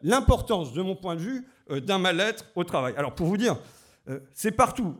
l'importance, 0.01 0.73
de 0.73 0.81
mon 0.81 0.97
point 0.97 1.15
de 1.15 1.21
vue, 1.21 1.47
euh, 1.71 1.79
d'un 1.79 1.97
mal-être 1.97 2.43
au 2.55 2.65
travail. 2.65 2.93
Alors, 2.97 3.15
pour 3.15 3.25
vous 3.25 3.37
dire, 3.37 3.55
euh, 4.09 4.19
c'est 4.33 4.51
partout. 4.51 4.97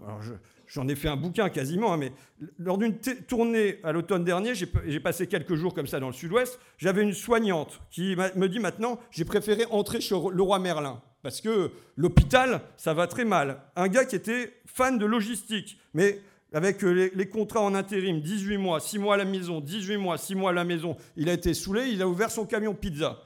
J'en 0.65 0.88
ai 0.88 0.95
fait 0.95 1.10
un 1.10 1.17
bouquin 1.17 1.49
quasiment, 1.49 1.91
hein, 1.91 1.97
mais 1.97 2.13
lors 2.58 2.78
d'une 2.78 2.97
tournée 3.28 3.82
à 3.84 3.91
l'automne 3.91 4.23
dernier, 4.23 4.56
j'ai 4.56 4.99
passé 5.02 5.28
quelques 5.28 5.56
jours 5.56 5.73
comme 5.73 5.88
ça 5.88 5.99
dans 5.99 6.08
le 6.08 6.13
sud-ouest, 6.13 6.58
j'avais 6.78 7.04
une 7.04 7.13
soignante 7.13 7.82
qui 7.91 8.15
me 8.15 8.47
dit 8.47 8.60
maintenant, 8.60 8.97
j'ai 9.12 9.26
préféré 9.26 9.65
entrer 9.71 9.99
chez 9.99 10.15
le 10.15 10.41
roi 10.41 10.58
Merlin 10.58 11.02
parce 11.23 11.39
que 11.41 11.71
l'hôpital, 11.95 12.62
ça 12.77 12.93
va 12.93 13.07
très 13.07 13.25
mal. 13.25 13.62
Un 13.75 13.88
gars 13.88 14.05
qui 14.05 14.15
était 14.15 14.53
fan 14.65 14.99
de 14.99 15.05
logistique, 15.05 15.79
mais 15.93 16.19
avec 16.51 16.83
euh, 16.83 17.09
les, 17.15 17.29
contrats 17.29 17.62
en 17.62 17.73
intérim, 17.73 18.21
18 18.21 18.57
mois, 18.57 18.79
6 18.79 18.99
mois 18.99 19.15
à 19.15 19.17
la 19.17 19.25
maison, 19.25 19.59
18 19.59 19.97
mois, 19.97 20.17
6 20.17 20.36
mois 20.36 20.51
à 20.51 20.53
la 20.53 20.65
maison, 20.65 20.95
il 21.15 21.29
a 21.29 21.33
été 21.33 21.53
saoulé, 21.53 21.88
il 21.88 22.01
a 22.01 22.07
ouvert 22.07 22.29
son 22.29 22.45
camion 22.45 22.75
pizza. 22.75 23.19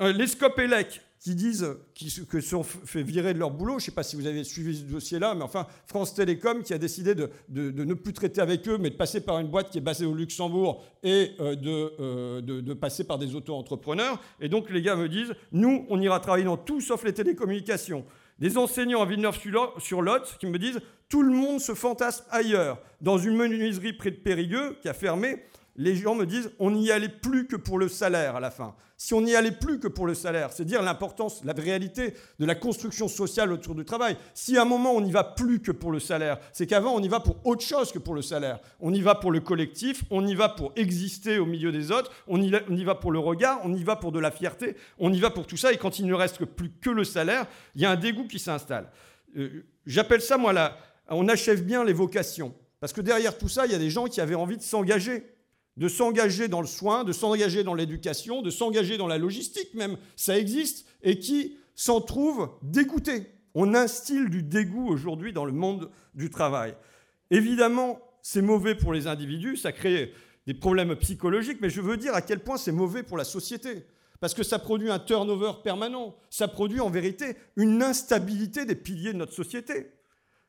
Euh, 0.00 0.12
les 0.12 0.26
Scopelec, 0.26 1.00
qui 1.20 1.34
disent 1.34 1.76
que 2.30 2.40
sont 2.40 2.62
fait 2.62 3.02
virer 3.02 3.34
de 3.34 3.38
leur 3.38 3.50
boulot. 3.50 3.74
Je 3.74 3.76
ne 3.76 3.80
sais 3.86 3.90
pas 3.92 4.02
si 4.02 4.16
vous 4.16 4.26
avez 4.26 4.44
suivi 4.44 4.78
ce 4.78 4.84
dossier-là, 4.84 5.34
mais 5.34 5.42
enfin, 5.42 5.66
France 5.86 6.14
Télécom 6.14 6.62
qui 6.62 6.72
a 6.72 6.78
décidé 6.78 7.14
de, 7.14 7.30
ne 7.50 7.94
plus 7.94 8.12
traiter 8.12 8.40
avec 8.40 8.68
eux, 8.68 8.78
mais 8.78 8.90
de 8.90 8.94
passer 8.94 9.20
par 9.20 9.38
une 9.38 9.48
boîte 9.48 9.70
qui 9.70 9.78
est 9.78 9.82
basée 9.82 10.06
au 10.06 10.14
Luxembourg 10.14 10.84
et 11.02 11.32
euh, 11.40 11.56
euh, 12.00 12.40
de, 12.40 12.60
de, 12.60 12.74
passer 12.74 13.04
par 13.04 13.18
des 13.18 13.34
auto-entrepreneurs. 13.34 14.20
Et 14.40 14.48
donc 14.48 14.70
les 14.70 14.80
gars 14.80 14.96
me 14.96 15.08
disent, 15.08 15.34
nous, 15.50 15.86
on 15.88 16.00
ira 16.00 16.20
travailler 16.20 16.44
dans 16.44 16.56
tout 16.56 16.80
sauf 16.80 17.04
les 17.04 17.12
télécommunications. 17.12 18.04
Des 18.38 18.56
enseignants 18.56 19.02
à 19.02 19.06
Villeneuve-sur-Lot 19.06 20.36
qui 20.38 20.46
me 20.46 20.58
disent, 20.58 20.80
tout 21.08 21.22
le 21.22 21.32
monde 21.32 21.60
se 21.60 21.74
fantasme 21.74 22.24
ailleurs, 22.30 22.80
dans 23.00 23.18
une 23.18 23.36
menuiserie 23.36 23.94
près 23.94 24.12
de 24.12 24.16
Périgueux 24.16 24.76
qui 24.80 24.88
a 24.88 24.94
fermé 24.94 25.42
les 25.78 25.94
gens 25.94 26.16
me 26.16 26.26
disent 26.26 26.50
on 26.58 26.72
n'y 26.72 26.90
allait 26.90 27.08
plus 27.08 27.46
que 27.46 27.56
pour 27.56 27.78
le 27.78 27.88
salaire 27.88 28.36
à 28.36 28.40
la 28.40 28.50
fin. 28.50 28.74
Si 28.96 29.14
on 29.14 29.20
n'y 29.20 29.36
allait 29.36 29.52
plus 29.52 29.78
que 29.78 29.86
pour 29.86 30.08
le 30.08 30.14
salaire, 30.14 30.52
c'est 30.52 30.64
dire 30.64 30.82
l'importance, 30.82 31.44
la 31.44 31.52
réalité 31.52 32.14
de 32.40 32.44
la 32.44 32.56
construction 32.56 33.06
sociale 33.06 33.52
autour 33.52 33.76
du 33.76 33.84
travail. 33.84 34.16
Si 34.34 34.58
à 34.58 34.62
un 34.62 34.64
moment 34.64 34.92
on 34.92 35.00
n'y 35.00 35.12
va 35.12 35.22
plus 35.22 35.60
que 35.60 35.70
pour 35.70 35.92
le 35.92 36.00
salaire, 36.00 36.38
c'est 36.52 36.66
qu'avant 36.66 36.94
on 36.96 37.00
y 37.00 37.06
va 37.06 37.20
pour 37.20 37.36
autre 37.46 37.62
chose 37.62 37.92
que 37.92 38.00
pour 38.00 38.16
le 38.16 38.22
salaire. 38.22 38.58
On 38.80 38.92
y 38.92 39.00
va 39.00 39.14
pour 39.14 39.30
le 39.30 39.38
collectif, 39.38 40.02
on 40.10 40.26
y 40.26 40.34
va 40.34 40.48
pour 40.48 40.72
exister 40.74 41.38
au 41.38 41.46
milieu 41.46 41.70
des 41.70 41.92
autres, 41.92 42.10
on 42.26 42.42
y, 42.42 42.50
va 42.84 42.94
pour 42.96 43.12
le 43.12 43.20
regard, 43.20 43.60
on 43.62 43.72
y 43.72 43.84
va 43.84 43.94
pour 43.94 44.10
de 44.10 44.18
la 44.18 44.32
fierté, 44.32 44.74
on 44.98 45.12
y 45.12 45.20
va 45.20 45.30
pour 45.30 45.46
tout 45.46 45.56
ça. 45.56 45.72
Et 45.72 45.76
quand 45.76 46.00
il 46.00 46.06
ne 46.06 46.14
reste 46.14 46.44
plus 46.44 46.72
que 46.72 46.90
le 46.90 47.04
salaire, 47.04 47.46
il 47.76 47.82
y 47.82 47.86
a 47.86 47.90
un 47.92 47.96
dégoût 47.96 48.26
qui 48.26 48.40
s'installe. 48.40 48.90
Euh, 49.36 49.64
j'appelle 49.86 50.22
ça, 50.22 50.38
moi, 50.38 50.52
là, 50.52 50.76
on 51.08 51.28
achève 51.28 51.62
bien 51.62 51.84
les 51.84 51.92
vocations. 51.92 52.52
Parce 52.80 52.92
que 52.92 53.00
derrière 53.00 53.38
tout 53.38 53.48
ça, 53.48 53.64
il 53.66 53.72
y 53.72 53.74
a 53.74 53.78
des 53.78 53.90
gens 53.90 54.06
qui 54.06 54.20
avaient 54.20 54.34
envie 54.34 54.56
de 54.56 54.62
s'engager 54.62 55.24
de 55.78 55.88
s'engager 55.88 56.48
dans 56.48 56.60
le 56.60 56.66
soin, 56.66 57.04
de 57.04 57.12
s'engager 57.12 57.62
dans 57.62 57.74
l'éducation, 57.74 58.42
de 58.42 58.50
s'engager 58.50 58.98
dans 58.98 59.06
la 59.06 59.16
logistique 59.16 59.72
même, 59.74 59.96
ça 60.16 60.36
existe, 60.36 60.86
et 61.02 61.20
qui 61.20 61.56
s'en 61.76 62.00
trouvent 62.00 62.50
dégoûtés. 62.62 63.28
On 63.54 63.74
instille 63.74 64.28
du 64.28 64.42
dégoût 64.42 64.88
aujourd'hui 64.88 65.32
dans 65.32 65.44
le 65.44 65.52
monde 65.52 65.90
du 66.14 66.30
travail. 66.30 66.74
Évidemment, 67.30 68.00
c'est 68.22 68.42
mauvais 68.42 68.74
pour 68.74 68.92
les 68.92 69.06
individus, 69.06 69.56
ça 69.56 69.70
crée 69.70 70.12
des 70.48 70.54
problèmes 70.54 70.96
psychologiques, 70.96 71.58
mais 71.60 71.70
je 71.70 71.80
veux 71.80 71.96
dire 71.96 72.14
à 72.14 72.22
quel 72.22 72.40
point 72.40 72.56
c'est 72.56 72.72
mauvais 72.72 73.04
pour 73.04 73.16
la 73.16 73.24
société. 73.24 73.86
Parce 74.20 74.34
que 74.34 74.42
ça 74.42 74.58
produit 74.58 74.90
un 74.90 74.98
turnover 74.98 75.52
permanent, 75.62 76.16
ça 76.28 76.48
produit 76.48 76.80
en 76.80 76.90
vérité 76.90 77.36
une 77.54 77.84
instabilité 77.84 78.64
des 78.64 78.74
piliers 78.74 79.12
de 79.12 79.18
notre 79.18 79.32
société. 79.32 79.92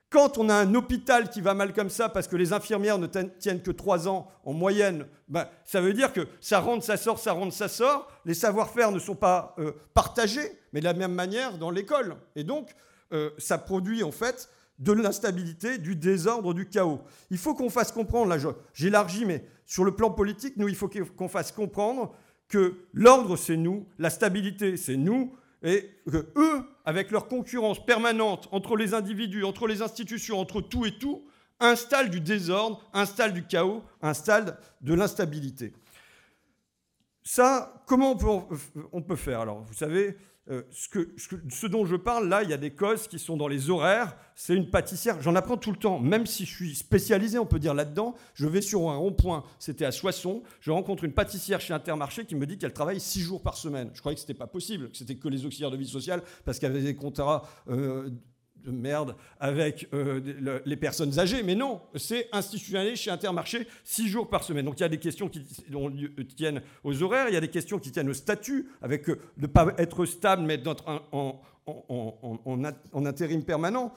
Quand 0.10 0.40
on 0.40 0.50
a 0.50 0.56
un 0.56 0.74
hôpital 0.74 1.30
qui 1.30 1.40
va 1.40 1.54
mal 1.54 1.72
comme 1.72 1.92
ça 1.92 2.10
parce 2.10 2.28
que 2.28 2.36
les 2.36 2.52
infirmières 2.52 2.98
ne 2.98 3.06
tiennent 3.06 3.62
que 3.62 3.70
trois 3.70 4.08
ans 4.08 4.28
en 4.44 4.54
moyenne, 4.54 5.06
ben, 5.28 5.48
ça 5.66 5.82
veut 5.82 5.94
dire 5.94 6.12
que 6.14 6.28
ça 6.42 6.60
rentre, 6.60 6.84
ça 6.84 6.98
sort, 6.98 7.20
ça 7.20 7.34
rentre, 7.34 7.54
ça 7.54 7.68
sort. 7.68 8.12
Les 8.26 8.34
savoir-faire 8.34 8.92
ne 8.92 8.98
sont 8.98 9.16
pas 9.16 9.54
euh, 9.60 9.72
partagés, 9.94 10.52
mais 10.74 10.80
de 10.80 10.86
la 10.86 10.94
même 10.94 11.14
manière 11.14 11.60
dans 11.60 11.70
l'école. 11.70 12.16
Et 12.36 12.44
donc, 12.44 12.70
euh, 13.14 13.30
ça 13.38 13.60
produit 13.60 14.02
en 14.02 14.12
fait 14.12 14.50
de 14.80 14.94
l'instabilité, 14.94 15.78
du 15.78 15.96
désordre, 15.96 16.56
du 16.56 16.68
chaos. 16.68 17.02
Il 17.30 17.38
faut 17.38 17.54
qu'on 17.54 17.70
fasse 17.70 17.92
comprendre, 17.92 18.30
là 18.30 18.38
j'élargis, 18.74 19.26
mais 19.26 19.46
sur 19.66 19.84
le 19.84 19.92
plan 19.92 20.10
politique, 20.10 20.58
nous, 20.58 20.70
il 20.70 20.76
faut 20.76 20.90
qu'on 21.16 21.28
fasse 21.28 21.52
comprendre 21.52 22.16
que 22.48 22.74
l'ordre, 22.94 23.38
c'est 23.38 23.58
nous, 23.58 23.86
la 24.00 24.10
stabilité, 24.10 24.76
c'est 24.78 24.98
nous, 24.98 25.36
et 25.64 25.90
que 26.10 26.32
eux, 26.36 26.64
avec 26.86 27.12
leur 27.12 27.28
concurrence 27.28 27.86
permanente 27.86 28.48
entre 28.52 28.76
les 28.76 28.94
individus, 28.94 29.44
entre 29.44 29.68
les 29.68 29.82
institutions, 29.82 30.40
entre 30.40 30.62
tout 30.62 30.86
et 30.86 30.98
tout, 30.98 31.26
installent 31.60 32.10
du 32.10 32.22
désordre, 32.22 32.82
installent 32.94 33.34
du 33.34 33.46
chaos, 33.46 33.84
installent 34.02 34.58
de 34.82 34.94
l'instabilité. 34.94 35.74
Ça, 37.24 37.84
comment 37.86 38.18
on 38.92 39.02
peut, 39.02 39.16
faire 39.16 39.42
Alors, 39.42 39.62
vous 39.62 39.74
savez, 39.74 40.18
euh, 40.50 40.64
ce, 40.72 41.68
dont 41.68 41.86
je 41.86 41.96
parle, 41.96 42.28
là, 42.28 42.42
il 42.44 42.50
y 42.50 42.54
a 42.54 42.58
des 42.58 42.72
causes 42.72 43.08
qui 43.08 43.20
sont 43.20 43.38
dans 43.38 43.48
les 43.48 43.70
horaires. 43.70 44.18
C'est 44.36 44.56
une 44.56 44.70
pâtissière. 44.70 45.22
J'en 45.22 45.36
apprends 45.36 45.58
tout 45.58 45.72
le 45.72 45.78
temps. 45.78 46.00
Même 46.00 46.26
si 46.26 46.46
je 46.46 46.56
suis 46.56 46.76
spécialisé, 46.76 47.38
on 47.38 47.46
peut 47.46 47.60
dire 47.60 47.74
là-dedans, 47.76 48.16
je 48.34 48.48
vais 48.48 48.62
sur 48.62 48.90
un 48.90 48.96
rond-point. 48.96 49.44
C'était 49.60 49.86
à 49.86 49.92
Soissons. 49.92 50.42
Je 50.62 50.72
rencontre 50.72 51.04
une 51.04 51.14
pâtissière 51.14 51.62
chez 51.62 51.74
Intermarché 51.74 52.26
qui 52.26 52.36
me 52.36 52.48
dit 52.48 52.58
qu'elle 52.58 52.74
travaille 52.74 53.00
six 53.00 53.22
jours 53.22 53.44
par 53.44 53.58
semaine. 53.58 53.92
Je 53.94 54.00
croyais 54.00 54.16
que 54.16 54.22
ce 54.22 54.26
n'était 54.26 54.38
pas 54.38 54.48
possible, 54.48 54.90
c'était 54.94 55.16
que 55.16 55.28
les 55.28 55.46
auxiliaires 55.46 55.72
de 55.72 55.78
vie 55.78 55.88
sociale 55.88 56.22
parce 56.46 56.58
qu'elle 56.58 56.72
avait 56.72 56.82
des 56.82 56.96
contrats 56.96 57.44
euh, 57.70 58.10
de 58.64 58.72
merde 58.72 59.16
avec 59.40 59.88
euh, 59.94 60.62
les 60.66 60.78
personnes 60.78 61.20
âgées, 61.20 61.44
mais 61.44 61.56
non, 61.56 61.82
c'est 61.96 62.28
institutionnalisé 62.32 62.96
chez 62.96 63.12
Intermarché 63.12 63.68
six 63.84 64.08
jours 64.08 64.30
par 64.30 64.44
semaine. 64.44 64.66
Donc 64.66 64.80
il 64.80 64.84
y 64.84 64.86
a 64.86 64.90
des 64.90 65.00
questions 65.00 65.30
qui 65.30 65.46
tiennent 66.36 66.62
aux 66.84 67.04
horaires, 67.04 67.28
il 67.30 67.34
y 67.34 67.38
a 67.38 67.42
des 67.42 67.50
questions 67.50 67.80
qui 67.80 67.92
tiennent 67.92 68.10
au 68.10 68.14
statut, 68.14 68.70
avec 68.82 69.10
euh, 69.10 69.20
ne 69.38 69.48
pas 69.48 69.74
être 69.78 70.06
stable, 70.06 70.44
mais 70.44 70.58
d'être 70.58 70.84
en, 71.12 71.42
intérim 73.06 73.44
permanent. 73.44 73.94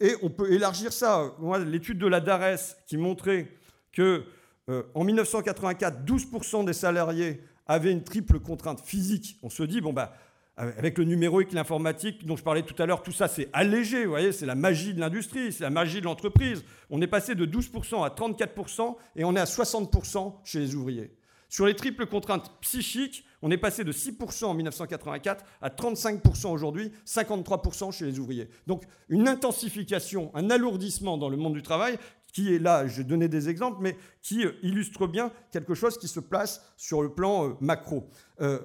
Et 0.00 0.14
on 0.22 0.30
peut 0.30 0.52
élargir 0.52 0.92
ça. 0.92 1.34
L'étude 1.66 1.98
de 1.98 2.06
la 2.06 2.20
DARES 2.20 2.76
qui 2.86 2.96
montrait 2.96 3.48
que 3.92 4.24
euh, 4.68 4.82
en 4.94 5.04
1984, 5.04 6.04
12% 6.04 6.64
des 6.64 6.72
salariés 6.72 7.40
avaient 7.66 7.92
une 7.92 8.04
triple 8.04 8.40
contrainte 8.40 8.80
physique. 8.80 9.38
On 9.42 9.50
se 9.50 9.62
dit, 9.62 9.80
bon, 9.80 9.92
bah, 9.92 10.14
avec 10.56 10.96
le 10.98 11.04
numérique, 11.04 11.52
l'informatique 11.52 12.26
dont 12.26 12.36
je 12.36 12.42
parlais 12.42 12.62
tout 12.62 12.80
à 12.82 12.86
l'heure, 12.86 13.02
tout 13.02 13.12
ça 13.12 13.28
c'est 13.28 13.48
allégé, 13.52 14.04
vous 14.04 14.10
voyez, 14.10 14.32
c'est 14.32 14.46
la 14.46 14.54
magie 14.54 14.94
de 14.94 15.00
l'industrie, 15.00 15.52
c'est 15.52 15.64
la 15.64 15.70
magie 15.70 16.00
de 16.00 16.06
l'entreprise. 16.06 16.64
On 16.88 17.00
est 17.02 17.06
passé 17.06 17.34
de 17.34 17.44
12% 17.44 18.04
à 18.04 18.08
34% 18.08 18.96
et 19.16 19.24
on 19.24 19.36
est 19.36 19.40
à 19.40 19.44
60% 19.44 20.34
chez 20.44 20.58
les 20.60 20.74
ouvriers. 20.74 21.14
Sur 21.48 21.66
les 21.66 21.76
triples 21.76 22.06
contraintes 22.06 22.50
psychiques, 22.60 23.24
on 23.42 23.50
est 23.50 23.58
passé 23.58 23.84
de 23.84 23.92
6% 23.92 24.46
en 24.46 24.54
1984 24.54 25.44
à 25.60 25.68
35% 25.68 26.48
aujourd'hui, 26.48 26.90
53% 27.06 27.92
chez 27.92 28.06
les 28.06 28.18
ouvriers. 28.18 28.48
Donc 28.66 28.82
une 29.08 29.28
intensification, 29.28 30.30
un 30.34 30.50
alourdissement 30.50 31.18
dans 31.18 31.28
le 31.28 31.36
monde 31.36 31.54
du 31.54 31.62
travail 31.62 31.98
qui 32.32 32.54
est 32.54 32.58
là, 32.58 32.86
je 32.86 32.98
vais 32.98 33.04
donner 33.04 33.28
des 33.28 33.48
exemples, 33.48 33.78
mais 33.80 33.96
qui 34.20 34.44
euh, 34.44 34.52
illustre 34.62 35.06
bien 35.06 35.32
quelque 35.52 35.74
chose 35.74 35.96
qui 35.96 36.06
se 36.06 36.20
place 36.20 36.62
sur 36.76 37.02
le 37.02 37.14
plan 37.14 37.48
euh, 37.48 37.54
macro. 37.60 38.10
Euh, 38.42 38.60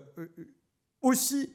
aussi, 1.01 1.53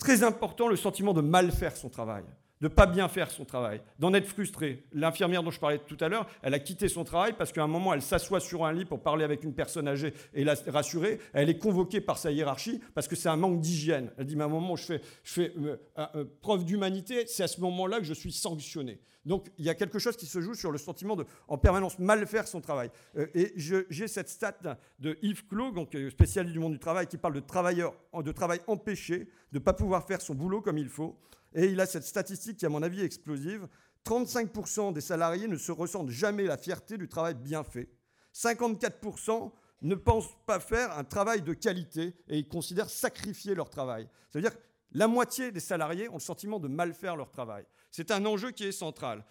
Très 0.00 0.24
important, 0.24 0.66
le 0.66 0.76
sentiment 0.76 1.12
de 1.12 1.20
mal 1.20 1.52
faire 1.52 1.76
son 1.76 1.90
travail. 1.90 2.24
De 2.60 2.68
pas 2.68 2.86
bien 2.86 3.08
faire 3.08 3.30
son 3.30 3.44
travail, 3.44 3.80
d'en 3.98 4.12
être 4.12 4.26
frustré. 4.26 4.84
L'infirmière 4.92 5.42
dont 5.42 5.50
je 5.50 5.58
parlais 5.58 5.78
tout 5.78 5.96
à 6.00 6.08
l'heure, 6.08 6.26
elle 6.42 6.54
a 6.54 6.58
quitté 6.58 6.88
son 6.88 7.04
travail 7.04 7.32
parce 7.36 7.52
qu'à 7.52 7.62
un 7.62 7.66
moment, 7.66 7.94
elle 7.94 8.02
s'assoit 8.02 8.40
sur 8.40 8.66
un 8.66 8.72
lit 8.72 8.84
pour 8.84 9.00
parler 9.00 9.24
avec 9.24 9.44
une 9.44 9.54
personne 9.54 9.88
âgée 9.88 10.12
et 10.34 10.44
la 10.44 10.54
rassurer. 10.66 11.20
Elle 11.32 11.48
est 11.48 11.58
convoquée 11.58 12.00
par 12.00 12.18
sa 12.18 12.30
hiérarchie 12.30 12.80
parce 12.94 13.08
que 13.08 13.16
c'est 13.16 13.28
un 13.28 13.36
manque 13.36 13.60
d'hygiène. 13.60 14.10
Elle 14.18 14.26
dit, 14.26 14.36
mais 14.36 14.42
à 14.42 14.46
un 14.46 14.50
moment, 14.50 14.76
je 14.76 14.84
fais, 14.84 15.00
je 15.24 15.32
fais 15.32 15.52
euh, 15.58 15.76
euh, 16.14 16.24
preuve 16.42 16.64
d'humanité, 16.64 17.24
c'est 17.26 17.42
à 17.42 17.48
ce 17.48 17.60
moment-là 17.62 17.98
que 17.98 18.04
je 18.04 18.14
suis 18.14 18.32
sanctionné. 18.32 19.00
Donc 19.26 19.48
il 19.58 19.66
y 19.66 19.68
a 19.68 19.74
quelque 19.74 19.98
chose 19.98 20.16
qui 20.16 20.24
se 20.24 20.40
joue 20.40 20.54
sur 20.54 20.70
le 20.70 20.78
sentiment 20.78 21.14
de 21.14 21.26
en 21.46 21.58
permanence 21.58 21.98
mal 21.98 22.26
faire 22.26 22.48
son 22.48 22.60
travail. 22.60 22.90
Euh, 23.16 23.26
et 23.34 23.52
j'ai 23.56 24.08
cette 24.08 24.28
stat 24.28 24.56
de 24.98 25.18
Yves 25.22 25.46
Clos, 25.46 25.72
donc 25.72 25.96
spécialiste 26.10 26.52
du 26.52 26.58
monde 26.58 26.72
du 26.72 26.78
travail, 26.78 27.06
qui 27.06 27.16
parle 27.16 27.34
de 27.34 27.40
travailleurs, 27.40 27.94
de 28.14 28.32
travail 28.32 28.60
empêché, 28.66 29.28
de 29.52 29.58
ne 29.58 29.64
pas 29.64 29.72
pouvoir 29.72 30.06
faire 30.06 30.20
son 30.20 30.34
boulot 30.34 30.60
comme 30.60 30.78
il 30.78 30.88
faut. 30.88 31.18
Et 31.54 31.66
il 31.66 31.80
a 31.80 31.86
cette 31.86 32.04
statistique 32.04 32.58
qui, 32.58 32.66
à 32.66 32.68
mon 32.68 32.82
avis, 32.82 33.00
est 33.00 33.04
explosive. 33.04 33.68
35% 34.06 34.92
des 34.92 35.00
salariés 35.00 35.48
ne 35.48 35.56
se 35.56 35.72
ressentent 35.72 36.10
jamais 36.10 36.44
la 36.44 36.56
fierté 36.56 36.96
du 36.96 37.08
travail 37.08 37.34
bien 37.34 37.64
fait. 37.64 37.88
54% 38.34 39.52
ne 39.82 39.94
pensent 39.94 40.30
pas 40.46 40.60
faire 40.60 40.96
un 40.96 41.04
travail 41.04 41.42
de 41.42 41.52
qualité 41.52 42.14
et 42.28 42.38
ils 42.38 42.48
considèrent 42.48 42.90
sacrifier 42.90 43.54
leur 43.54 43.70
travail. 43.70 44.08
Ça 44.30 44.38
veut 44.38 44.42
dire 44.42 44.54
que 44.54 44.62
la 44.92 45.06
moitié 45.06 45.52
des 45.52 45.60
salariés 45.60 46.08
ont 46.08 46.14
le 46.14 46.20
sentiment 46.20 46.58
de 46.58 46.68
mal 46.68 46.94
faire 46.94 47.16
leur 47.16 47.30
travail. 47.30 47.64
C'est 47.90 48.10
un 48.10 48.24
enjeu 48.26 48.50
qui 48.50 48.64
est 48.64 48.72
central. 48.72 49.24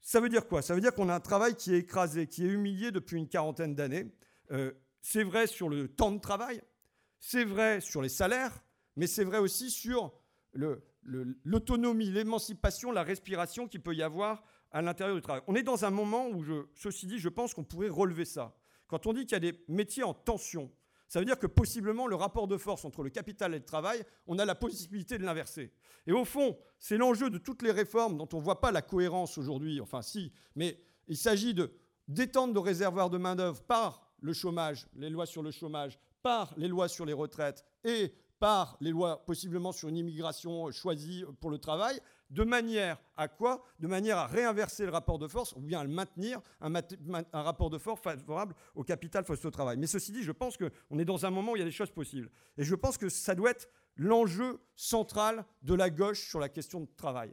Ça 0.00 0.20
veut 0.20 0.28
dire 0.28 0.46
quoi? 0.46 0.62
Ça 0.62 0.74
veut 0.74 0.80
dire 0.80 0.94
qu'on 0.94 1.08
a 1.08 1.14
un 1.14 1.20
travail 1.20 1.54
qui 1.54 1.74
est 1.74 1.78
écrasé, 1.78 2.26
qui 2.26 2.44
est 2.44 2.48
humilié 2.48 2.90
depuis 2.90 3.18
une 3.18 3.28
quarantaine 3.28 3.74
d'années. 3.74 4.06
Euh, 4.50 4.72
c'est 5.00 5.24
vrai 5.24 5.46
sur 5.46 5.68
le 5.68 5.88
temps 5.88 6.12
de 6.12 6.20
travail, 6.20 6.62
c'est 7.18 7.44
vrai 7.44 7.80
sur 7.80 8.02
les 8.02 8.08
salaires, 8.08 8.62
mais 8.96 9.06
c'est 9.06 9.24
vrai 9.24 9.38
aussi 9.38 9.70
sur 9.70 10.12
l'autonomie, 11.04 12.10
l'émancipation, 12.10 12.92
la 12.92 13.02
respiration 13.02 13.68
qu'il 13.68 13.82
peut 13.82 13.94
y 13.94 14.02
avoir 14.02 14.42
à 14.70 14.82
l'intérieur 14.82 15.16
du 15.16 15.22
travail. 15.22 15.42
On 15.46 15.54
est 15.54 15.62
dans 15.62 15.84
un 15.84 15.90
moment 15.90 16.28
où, 16.28 16.42
je, 16.42 16.66
ceci 16.74 17.06
dit, 17.06 17.18
je 17.18 17.28
pense 17.28 17.54
qu'on 17.54 17.64
pourrait 17.64 17.88
relever 17.88 18.24
ça. 18.24 18.56
Quand 18.88 19.06
on 19.06 19.12
dit 19.12 19.22
qu'il 19.22 19.32
y 19.32 19.36
a 19.36 19.52
des 19.52 19.64
métiers 19.68 20.02
en 20.02 20.14
tension, 20.14 20.70
ça 21.08 21.20
veut 21.20 21.24
dire 21.24 21.38
que 21.38 21.46
possiblement 21.46 22.06
le 22.06 22.16
rapport 22.16 22.48
de 22.48 22.56
force 22.56 22.84
entre 22.84 23.02
le 23.02 23.10
capital 23.10 23.54
et 23.54 23.58
le 23.58 23.64
travail, 23.64 24.04
on 24.26 24.38
a 24.38 24.44
la 24.44 24.54
possibilité 24.54 25.18
de 25.18 25.24
l'inverser. 25.24 25.72
Et 26.06 26.12
au 26.12 26.24
fond, 26.24 26.58
c'est 26.78 26.96
l'enjeu 26.96 27.30
de 27.30 27.38
toutes 27.38 27.62
les 27.62 27.70
réformes 27.70 28.16
dont 28.16 28.28
on 28.32 28.38
ne 28.38 28.42
voit 28.42 28.60
pas 28.60 28.72
la 28.72 28.82
cohérence 28.82 29.38
aujourd'hui, 29.38 29.80
enfin 29.80 30.02
si, 30.02 30.32
mais 30.56 30.80
il 31.08 31.16
s'agit 31.16 31.54
de 31.54 31.70
d'étendre 32.08 32.52
nos 32.52 32.60
réservoirs 32.60 33.08
de 33.08 33.16
main-d'œuvre 33.16 33.62
par 33.62 34.02
le 34.20 34.32
chômage, 34.32 34.86
les 34.94 35.08
lois 35.08 35.24
sur 35.24 35.42
le 35.42 35.50
chômage, 35.50 35.98
par 36.22 36.52
les 36.56 36.68
lois 36.68 36.88
sur 36.88 37.06
les 37.06 37.12
retraites 37.12 37.64
et 37.84 38.12
par 38.44 38.76
les 38.82 38.90
lois 38.90 39.24
possiblement 39.24 39.72
sur 39.72 39.88
une 39.88 39.96
immigration 39.96 40.70
choisie 40.70 41.24
pour 41.40 41.50
le 41.50 41.56
travail, 41.56 41.98
de 42.28 42.44
manière 42.44 43.00
à 43.16 43.26
quoi? 43.26 43.64
De 43.78 43.86
manière 43.86 44.18
à 44.18 44.26
réinverser 44.26 44.84
le 44.84 44.90
rapport 44.92 45.18
de 45.18 45.26
force 45.26 45.54
ou 45.56 45.60
bien 45.62 45.80
à 45.80 45.82
le 45.84 45.88
maintenir, 45.88 46.42
un, 46.60 46.70
rapport 47.32 47.70
de 47.70 47.78
force 47.78 48.02
favorable 48.02 48.54
au 48.74 48.84
capital 48.84 49.24
face 49.24 49.42
au 49.46 49.50
travail. 49.50 49.78
Mais 49.78 49.86
ceci 49.86 50.12
dit, 50.12 50.22
je 50.22 50.30
pense 50.30 50.58
qu'on 50.58 50.98
est 50.98 51.06
dans 51.06 51.24
un 51.24 51.30
moment 51.30 51.52
où 51.52 51.56
il 51.56 51.60
y 51.60 51.62
a 51.62 51.64
des 51.64 51.70
choses 51.70 51.90
possibles. 51.90 52.30
Et 52.58 52.64
je 52.64 52.74
pense 52.74 52.98
que 52.98 53.08
ça 53.08 53.34
doit 53.34 53.50
être 53.50 53.66
l'enjeu 53.96 54.60
central 54.76 55.46
de 55.62 55.72
la 55.72 55.88
gauche 55.88 56.28
sur 56.28 56.38
la 56.38 56.50
question 56.50 56.80
de 56.80 56.88
travail. 56.98 57.32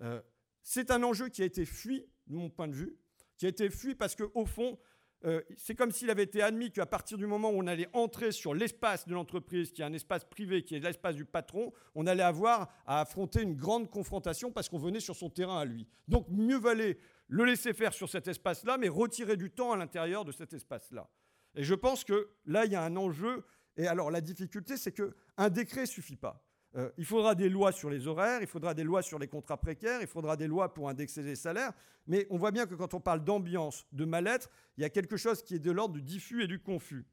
Euh, 0.00 0.20
c'est 0.64 0.90
un 0.90 1.04
enjeu 1.04 1.28
qui 1.28 1.42
a 1.42 1.44
été 1.44 1.64
fui, 1.64 2.04
de 2.26 2.34
mon 2.34 2.50
point 2.50 2.66
de 2.66 2.74
vue, 2.74 2.96
qui 3.36 3.46
a 3.46 3.48
été 3.48 3.70
fui 3.70 3.94
parce 3.94 4.16
qu'au 4.16 4.44
fond, 4.44 4.76
euh, 5.24 5.40
c'est 5.56 5.74
comme 5.74 5.92
s'il 5.92 6.10
avait 6.10 6.24
été 6.24 6.42
admis 6.42 6.70
qu'à 6.70 6.86
partir 6.86 7.16
du 7.16 7.26
moment 7.26 7.50
où 7.50 7.58
on 7.58 7.66
allait 7.66 7.88
entrer 7.92 8.32
sur 8.32 8.54
l'espace 8.54 9.06
de 9.06 9.14
l'entreprise, 9.14 9.72
qui 9.72 9.82
est 9.82 9.84
un 9.84 9.92
espace 9.92 10.24
privé, 10.24 10.64
qui 10.64 10.74
est 10.74 10.80
l'espace 10.80 11.14
du 11.14 11.24
patron, 11.24 11.72
on 11.94 12.06
allait 12.06 12.22
avoir 12.22 12.72
à 12.86 13.00
affronter 13.00 13.42
une 13.42 13.54
grande 13.54 13.88
confrontation 13.88 14.50
parce 14.50 14.68
qu'on 14.68 14.78
venait 14.78 15.00
sur 15.00 15.14
son 15.14 15.30
terrain 15.30 15.60
à 15.60 15.64
lui. 15.64 15.86
Donc 16.08 16.26
mieux 16.28 16.58
valait 16.58 16.98
le 17.28 17.44
laisser 17.44 17.72
faire 17.72 17.94
sur 17.94 18.08
cet 18.08 18.28
espace-là, 18.28 18.78
mais 18.78 18.88
retirer 18.88 19.36
du 19.36 19.50
temps 19.50 19.72
à 19.72 19.76
l'intérieur 19.76 20.24
de 20.24 20.32
cet 20.32 20.52
espace-là. 20.52 21.08
Et 21.54 21.62
je 21.62 21.74
pense 21.74 22.04
que 22.04 22.30
là, 22.46 22.64
il 22.64 22.72
y 22.72 22.76
a 22.76 22.82
un 22.82 22.96
enjeu. 22.96 23.44
Et 23.76 23.86
alors 23.86 24.10
la 24.10 24.20
difficulté, 24.20 24.76
c'est 24.76 24.92
qu'un 24.92 25.48
décret 25.50 25.82
ne 25.82 25.86
suffit 25.86 26.16
pas. 26.16 26.44
Euh, 26.74 26.90
il 26.96 27.04
faudra 27.04 27.34
des 27.34 27.48
lois 27.48 27.70
sur 27.70 27.90
les 27.90 28.06
horaires, 28.06 28.40
il 28.40 28.46
faudra 28.46 28.72
des 28.72 28.84
lois 28.84 29.02
sur 29.02 29.18
les 29.18 29.28
contrats 29.28 29.58
précaires, 29.58 30.00
il 30.00 30.06
faudra 30.06 30.36
des 30.36 30.46
lois 30.46 30.72
pour 30.72 30.88
indexer 30.88 31.22
les 31.22 31.36
salaires. 31.36 31.72
Mais 32.06 32.26
on 32.30 32.38
voit 32.38 32.50
bien 32.50 32.66
que 32.66 32.74
quand 32.74 32.94
on 32.94 33.00
parle 33.00 33.22
d'ambiance, 33.22 33.86
de 33.92 34.04
mal-être, 34.04 34.50
il 34.78 34.82
y 34.82 34.84
a 34.84 34.90
quelque 34.90 35.16
chose 35.16 35.42
qui 35.42 35.54
est 35.54 35.58
de 35.58 35.70
l'ordre 35.70 35.94
du 35.94 36.02
diffus 36.02 36.44
et 36.44 36.46
du 36.46 36.58
confus. 36.58 37.04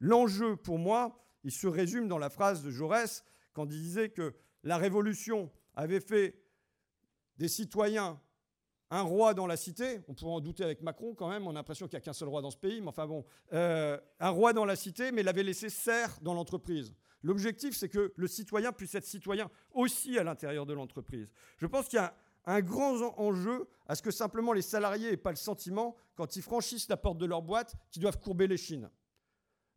L'enjeu, 0.00 0.56
pour 0.56 0.78
moi, 0.78 1.24
il 1.44 1.52
se 1.52 1.68
résume 1.68 2.08
dans 2.08 2.18
la 2.18 2.30
phrase 2.30 2.62
de 2.64 2.70
Jaurès 2.70 3.24
quand 3.52 3.64
il 3.64 3.80
disait 3.80 4.08
que 4.08 4.34
la 4.64 4.76
Révolution 4.76 5.50
avait 5.74 6.00
fait 6.00 6.42
des 7.38 7.48
citoyens 7.48 8.20
un 8.90 9.02
roi 9.02 9.34
dans 9.34 9.46
la 9.46 9.56
cité, 9.56 10.00
on 10.08 10.14
pourrait 10.14 10.32
en 10.32 10.40
douter 10.40 10.62
avec 10.62 10.80
Macron 10.80 11.14
quand 11.14 11.28
même, 11.28 11.46
on 11.46 11.50
a 11.50 11.54
l'impression 11.54 11.88
qu'il 11.88 11.96
n'y 11.96 12.02
a 12.02 12.04
qu'un 12.04 12.12
seul 12.12 12.28
roi 12.28 12.40
dans 12.40 12.52
ce 12.52 12.56
pays, 12.56 12.80
mais 12.80 12.88
enfin 12.88 13.06
bon, 13.06 13.24
euh, 13.52 13.98
un 14.20 14.30
roi 14.30 14.52
dans 14.52 14.64
la 14.64 14.76
cité, 14.76 15.10
mais 15.10 15.22
l'avait 15.24 15.42
laissé 15.42 15.68
serre 15.68 16.16
dans 16.22 16.34
l'entreprise. 16.34 16.94
L'objectif, 17.22 17.76
c'est 17.76 17.88
que 17.88 18.12
le 18.16 18.26
citoyen 18.28 18.72
puisse 18.72 18.94
être 18.94 19.04
citoyen 19.04 19.50
aussi 19.72 20.18
à 20.18 20.24
l'intérieur 20.24 20.66
de 20.66 20.72
l'entreprise. 20.72 21.28
Je 21.58 21.66
pense 21.66 21.88
qu'il 21.88 21.98
y 21.98 22.00
a 22.00 22.14
un 22.44 22.60
grand 22.60 23.02
enjeu 23.18 23.68
à 23.86 23.94
ce 23.94 24.02
que 24.02 24.10
simplement 24.10 24.52
les 24.52 24.62
salariés 24.62 25.10
n'aient 25.10 25.16
pas 25.16 25.30
le 25.30 25.36
sentiment, 25.36 25.96
quand 26.14 26.36
ils 26.36 26.42
franchissent 26.42 26.88
la 26.88 26.96
porte 26.96 27.18
de 27.18 27.26
leur 27.26 27.42
boîte, 27.42 27.74
qu'ils 27.90 28.02
doivent 28.02 28.20
courber 28.20 28.46
les 28.46 28.56
chines, 28.56 28.88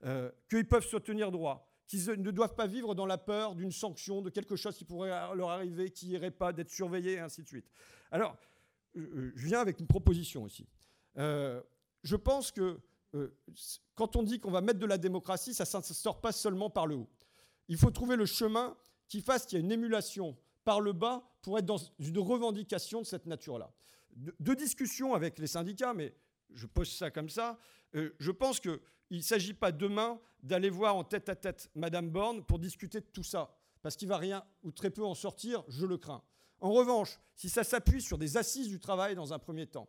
euh, 0.04 0.32
qu'ils 0.50 0.68
peuvent 0.68 0.86
se 0.86 0.98
tenir 0.98 1.32
droit, 1.32 1.68
qu'ils 1.88 2.06
ne 2.22 2.32
doivent 2.32 2.56
pas 2.56 2.68
vivre 2.68 2.94
dans 2.94 3.08
la 3.08 3.18
peur 3.18 3.56
d'une 3.56 3.72
sanction, 3.72 4.22
de 4.22 4.30
quelque 4.30 4.56
chose 4.56 4.78
qui 4.78 4.86
pourrait 4.86 5.10
leur 5.36 5.50
arriver, 5.50 5.90
qui 5.90 6.08
n'irait 6.08 6.32
pas, 6.32 6.54
d'être 6.54 6.70
surveillés, 6.70 7.14
et 7.14 7.20
ainsi 7.20 7.42
de 7.42 7.48
suite. 7.48 7.66
Alors, 8.12 8.38
je 8.94 9.46
viens 9.46 9.60
avec 9.60 9.80
une 9.80 9.88
proposition 9.88 10.44
aussi. 10.44 10.68
Euh, 11.18 11.62
je 12.04 12.16
pense 12.16 12.52
que 12.52 12.80
euh, 13.16 13.36
quand 13.96 14.16
on 14.16 14.24
dit 14.24 14.40
qu'on 14.40 14.52
va 14.52 14.62
mettre 14.62 14.80
de 14.80 14.86
la 14.86 14.98
démocratie, 14.98 15.54
ça 15.54 15.66
ne 15.78 15.84
sort 15.84 16.22
pas 16.22 16.32
seulement 16.32 16.70
par 16.70 16.86
le 16.86 16.96
haut. 16.96 17.10
Il 17.70 17.78
faut 17.78 17.92
trouver 17.92 18.16
le 18.16 18.26
chemin 18.26 18.76
qui 19.08 19.22
fasse 19.22 19.46
qu'il 19.46 19.58
y 19.58 19.62
ait 19.62 19.64
une 19.64 19.72
émulation 19.72 20.38
par 20.66 20.82
le 20.82 20.92
bas 20.92 21.24
pour 21.42 21.58
être 21.58 21.66
dans 21.66 21.78
une 22.00 22.20
revendication 22.20 23.02
de 23.02 23.06
cette 23.06 23.26
nature-là. 23.26 23.72
De, 24.16 24.54
discussions 24.54 25.14
avec 25.14 25.40
les 25.40 25.48
syndicats, 25.48 25.94
mais 25.94 26.14
je 26.52 26.66
pose 26.66 26.92
ça 26.92 27.10
comme 27.10 27.30
ça, 27.30 27.58
euh, 27.96 28.14
je 28.20 28.32
pense 28.32 28.60
qu'il 28.60 28.80
ne 29.12 29.22
s'agit 29.22 29.54
pas 29.54 29.72
demain 29.72 30.20
d'aller 30.44 30.70
voir 30.70 30.96
en 30.96 31.04
tête 31.04 31.30
à 31.30 31.36
tête 31.36 31.70
Madame 31.76 32.10
Borne 32.10 32.44
pour 32.44 32.60
discuter 32.60 33.00
de 33.00 33.06
tout 33.06 33.24
ça, 33.24 33.56
parce 33.82 33.96
qu'il 33.96 34.08
va 34.08 34.18
rien 34.18 34.44
ou 34.64 34.72
très 34.72 34.90
peu 34.90 35.06
en 35.06 35.14
sortir, 35.14 35.64
je 35.68 35.86
le 35.86 35.98
crains. 35.98 36.24
En 36.60 36.72
revanche, 36.72 37.20
si 37.36 37.50
ça 37.50 37.64
s'appuie 37.64 38.02
sur 38.02 38.18
des 38.18 38.36
assises 38.36 38.68
du 38.68 38.80
travail 38.80 39.16
dans 39.16 39.32
un 39.32 39.40
premier 39.40 39.68
temps, 39.68 39.88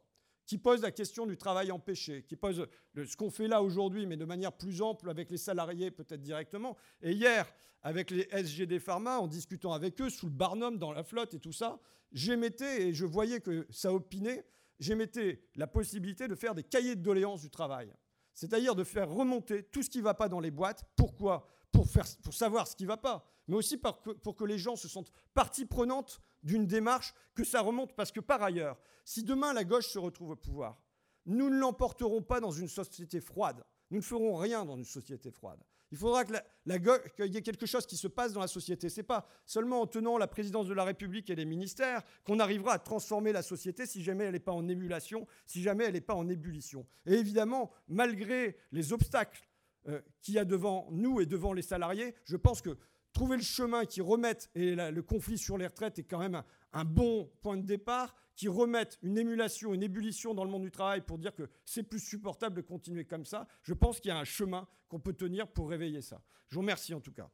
qui 0.51 0.59
pose 0.59 0.83
la 0.83 0.91
question 0.91 1.27
du 1.27 1.37
travail 1.37 1.71
empêché, 1.71 2.25
qui 2.25 2.35
pose 2.35 2.67
ce 2.97 3.17
qu'on 3.17 3.31
fait 3.31 3.47
là 3.47 3.63
aujourd'hui, 3.63 4.05
mais 4.05 4.17
de 4.17 4.25
manière 4.25 4.51
plus 4.53 4.83
ample 4.83 5.09
avec 5.09 5.31
les 5.31 5.37
salariés 5.37 5.93
peut-être 5.93 6.23
directement. 6.23 6.77
Et 7.03 7.13
hier, 7.13 7.47
avec 7.85 8.11
les 8.11 8.29
SGD 8.33 8.81
Pharma, 8.81 9.21
en 9.21 9.29
discutant 9.29 9.73
avec 9.73 10.01
eux 10.01 10.11
sous 10.11 10.27
le 10.27 10.33
Barnum 10.33 10.77
dans 10.77 10.91
la 10.91 11.05
flotte 11.05 11.35
et 11.35 11.39
tout 11.39 11.53
ça, 11.53 11.79
j'émettais, 12.11 12.89
et 12.89 12.95
je 12.95 13.05
voyais 13.07 13.39
que 13.39 13.65
ça 13.71 13.93
opinait, 13.93 14.45
j'émettais 14.81 15.41
la 15.55 15.69
possibilité 15.69 16.27
de 16.27 16.35
faire 16.35 16.57
des 16.57 16.65
cahiers 16.65 16.97
de 16.97 17.03
doléances 17.03 17.43
du 17.43 17.51
travail. 17.51 17.95
C'est-à-dire 18.35 18.75
de 18.75 18.83
faire 18.83 19.09
remonter 19.09 19.63
tout 19.63 19.85
ce 19.85 19.89
qui 19.89 19.99
ne 19.99 20.03
va 20.03 20.15
pas 20.15 20.29
dans 20.29 20.41
les 20.41 20.51
boîtes. 20.51 20.83
Pourquoi? 20.97 21.47
Pour, 21.73 22.35
savoir 22.35 22.67
ce 22.67 22.77
qui 22.77 22.85
ne 22.85 22.89
va 22.89 22.97
pas, 22.97 23.25
mais 23.49 23.57
aussi 23.57 23.77
pour 23.77 24.37
que, 24.37 24.45
les 24.45 24.59
gens 24.59 24.77
se 24.77 24.89
sentent 24.89 25.13
partie 25.35 25.67
prenante 25.67 26.21
d'une 26.43 26.67
démarche, 26.67 27.15
que 27.35 27.45
ça 27.45 27.61
remonte. 27.61 27.95
Parce 27.95 28.13
que 28.13 28.21
par 28.21 28.43
ailleurs, 28.43 28.79
si 29.05 29.23
demain 29.23 29.53
la 29.53 29.65
gauche 29.65 29.89
se 29.89 29.99
retrouve 29.99 30.31
au 30.31 30.37
pouvoir, 30.37 30.81
nous 31.27 31.51
ne 31.51 31.59
l'emporterons 31.59 32.23
pas 32.23 32.41
dans 32.41 32.51
une 32.51 32.69
société 32.69 33.21
froide. 33.21 33.65
Nous 33.91 33.99
ne 33.99 34.03
ferons 34.03 34.37
rien 34.37 34.65
dans 34.65 34.77
une 34.77 34.85
société 34.85 35.31
froide. 35.31 35.61
Il 35.93 35.99
faudra 35.99 36.25
qu'il 36.25 37.35
y 37.35 37.37
ait 37.37 37.43
quelque 37.43 37.67
chose 37.67 37.85
qui 37.85 37.97
se 37.97 38.07
passe 38.07 38.33
dans 38.33 38.41
la 38.41 38.47
société. 38.47 38.89
Ce 38.89 39.01
n'est 39.01 39.07
pas 39.07 39.27
seulement 39.45 39.81
en 39.81 39.87
tenant 39.89 40.19
la 40.19 40.29
présidence 40.29 40.69
de 40.69 40.75
la 40.75 40.85
République 40.85 41.31
et 41.31 41.35
les 41.35 41.45
ministères 41.45 42.03
qu'on 42.25 42.39
arrivera 42.39 42.75
à 42.75 42.79
transformer 42.79 43.33
la 43.33 43.43
société 43.43 43.87
si 43.87 44.03
jamais 44.03 44.25
elle 44.25 44.33
n'est 44.33 44.39
pas 44.39 44.53
en 44.53 44.69
émulation, 44.69 45.27
si 45.47 45.63
jamais 45.63 45.85
elle 45.85 45.95
n'est 45.95 46.01
pas 46.01 46.15
en 46.15 46.29
ébullition. 46.29 46.87
Et 47.07 47.15
évidemment, 47.15 47.73
malgré 47.89 48.57
les 48.71 48.93
obstacles 48.93 49.50
euh, 49.88 50.01
qu'il 50.21 50.35
y 50.35 50.38
a 50.38 50.45
devant 50.45 50.88
nous 50.90 51.21
et 51.21 51.27
devant 51.27 51.53
les 51.53 51.62
salariés, 51.62 52.14
je 52.25 52.37
pense 52.37 52.62
que 52.62 52.77
trouver 53.12 53.37
le 53.37 53.43
chemin 53.43 53.85
qui 53.85 54.01
remette, 54.01 54.51
et 54.55 54.75
le 54.75 55.03
conflit 55.03 55.38
sur 55.38 55.59
les 55.59 55.66
retraites 55.66 55.99
est 55.99 56.05
quand 56.05 56.19
même 56.19 56.43
un, 56.73 56.85
bon 56.85 57.31
point 57.43 57.57
de 57.57 57.66
départ, 57.66 58.14
qui 58.37 58.49
remette 58.49 58.99
une 59.03 59.19
émulation, 59.19 59.75
une 59.75 59.83
ébullition 59.83 60.33
dans 60.33 60.45
le 60.45 60.51
monde 60.51 60.62
du 60.62 60.71
travail 60.71 61.03
pour 61.03 61.19
dire 61.19 61.35
que 61.35 61.51
c'est 61.64 61.83
plus 61.83 61.99
supportable 62.01 62.57
de 62.57 62.62
continuer 62.62 63.05
comme 63.05 63.25
ça, 63.25 63.47
je 63.62 63.75
pense 63.75 64.01
qu'il 64.01 64.09
y 64.09 64.12
a 64.12 64.19
un 64.19 64.25
chemin 64.25 64.66
qu'on 64.88 65.01
peut 65.01 65.12
tenir 65.12 65.49
pour 65.49 65.69
réveiller 65.69 66.01
ça. 66.01 66.23
Je 66.49 66.55
vous 66.55 66.61
remercie 66.61 66.95
en 66.95 67.01
tout 67.01 67.12
cas. 67.12 67.31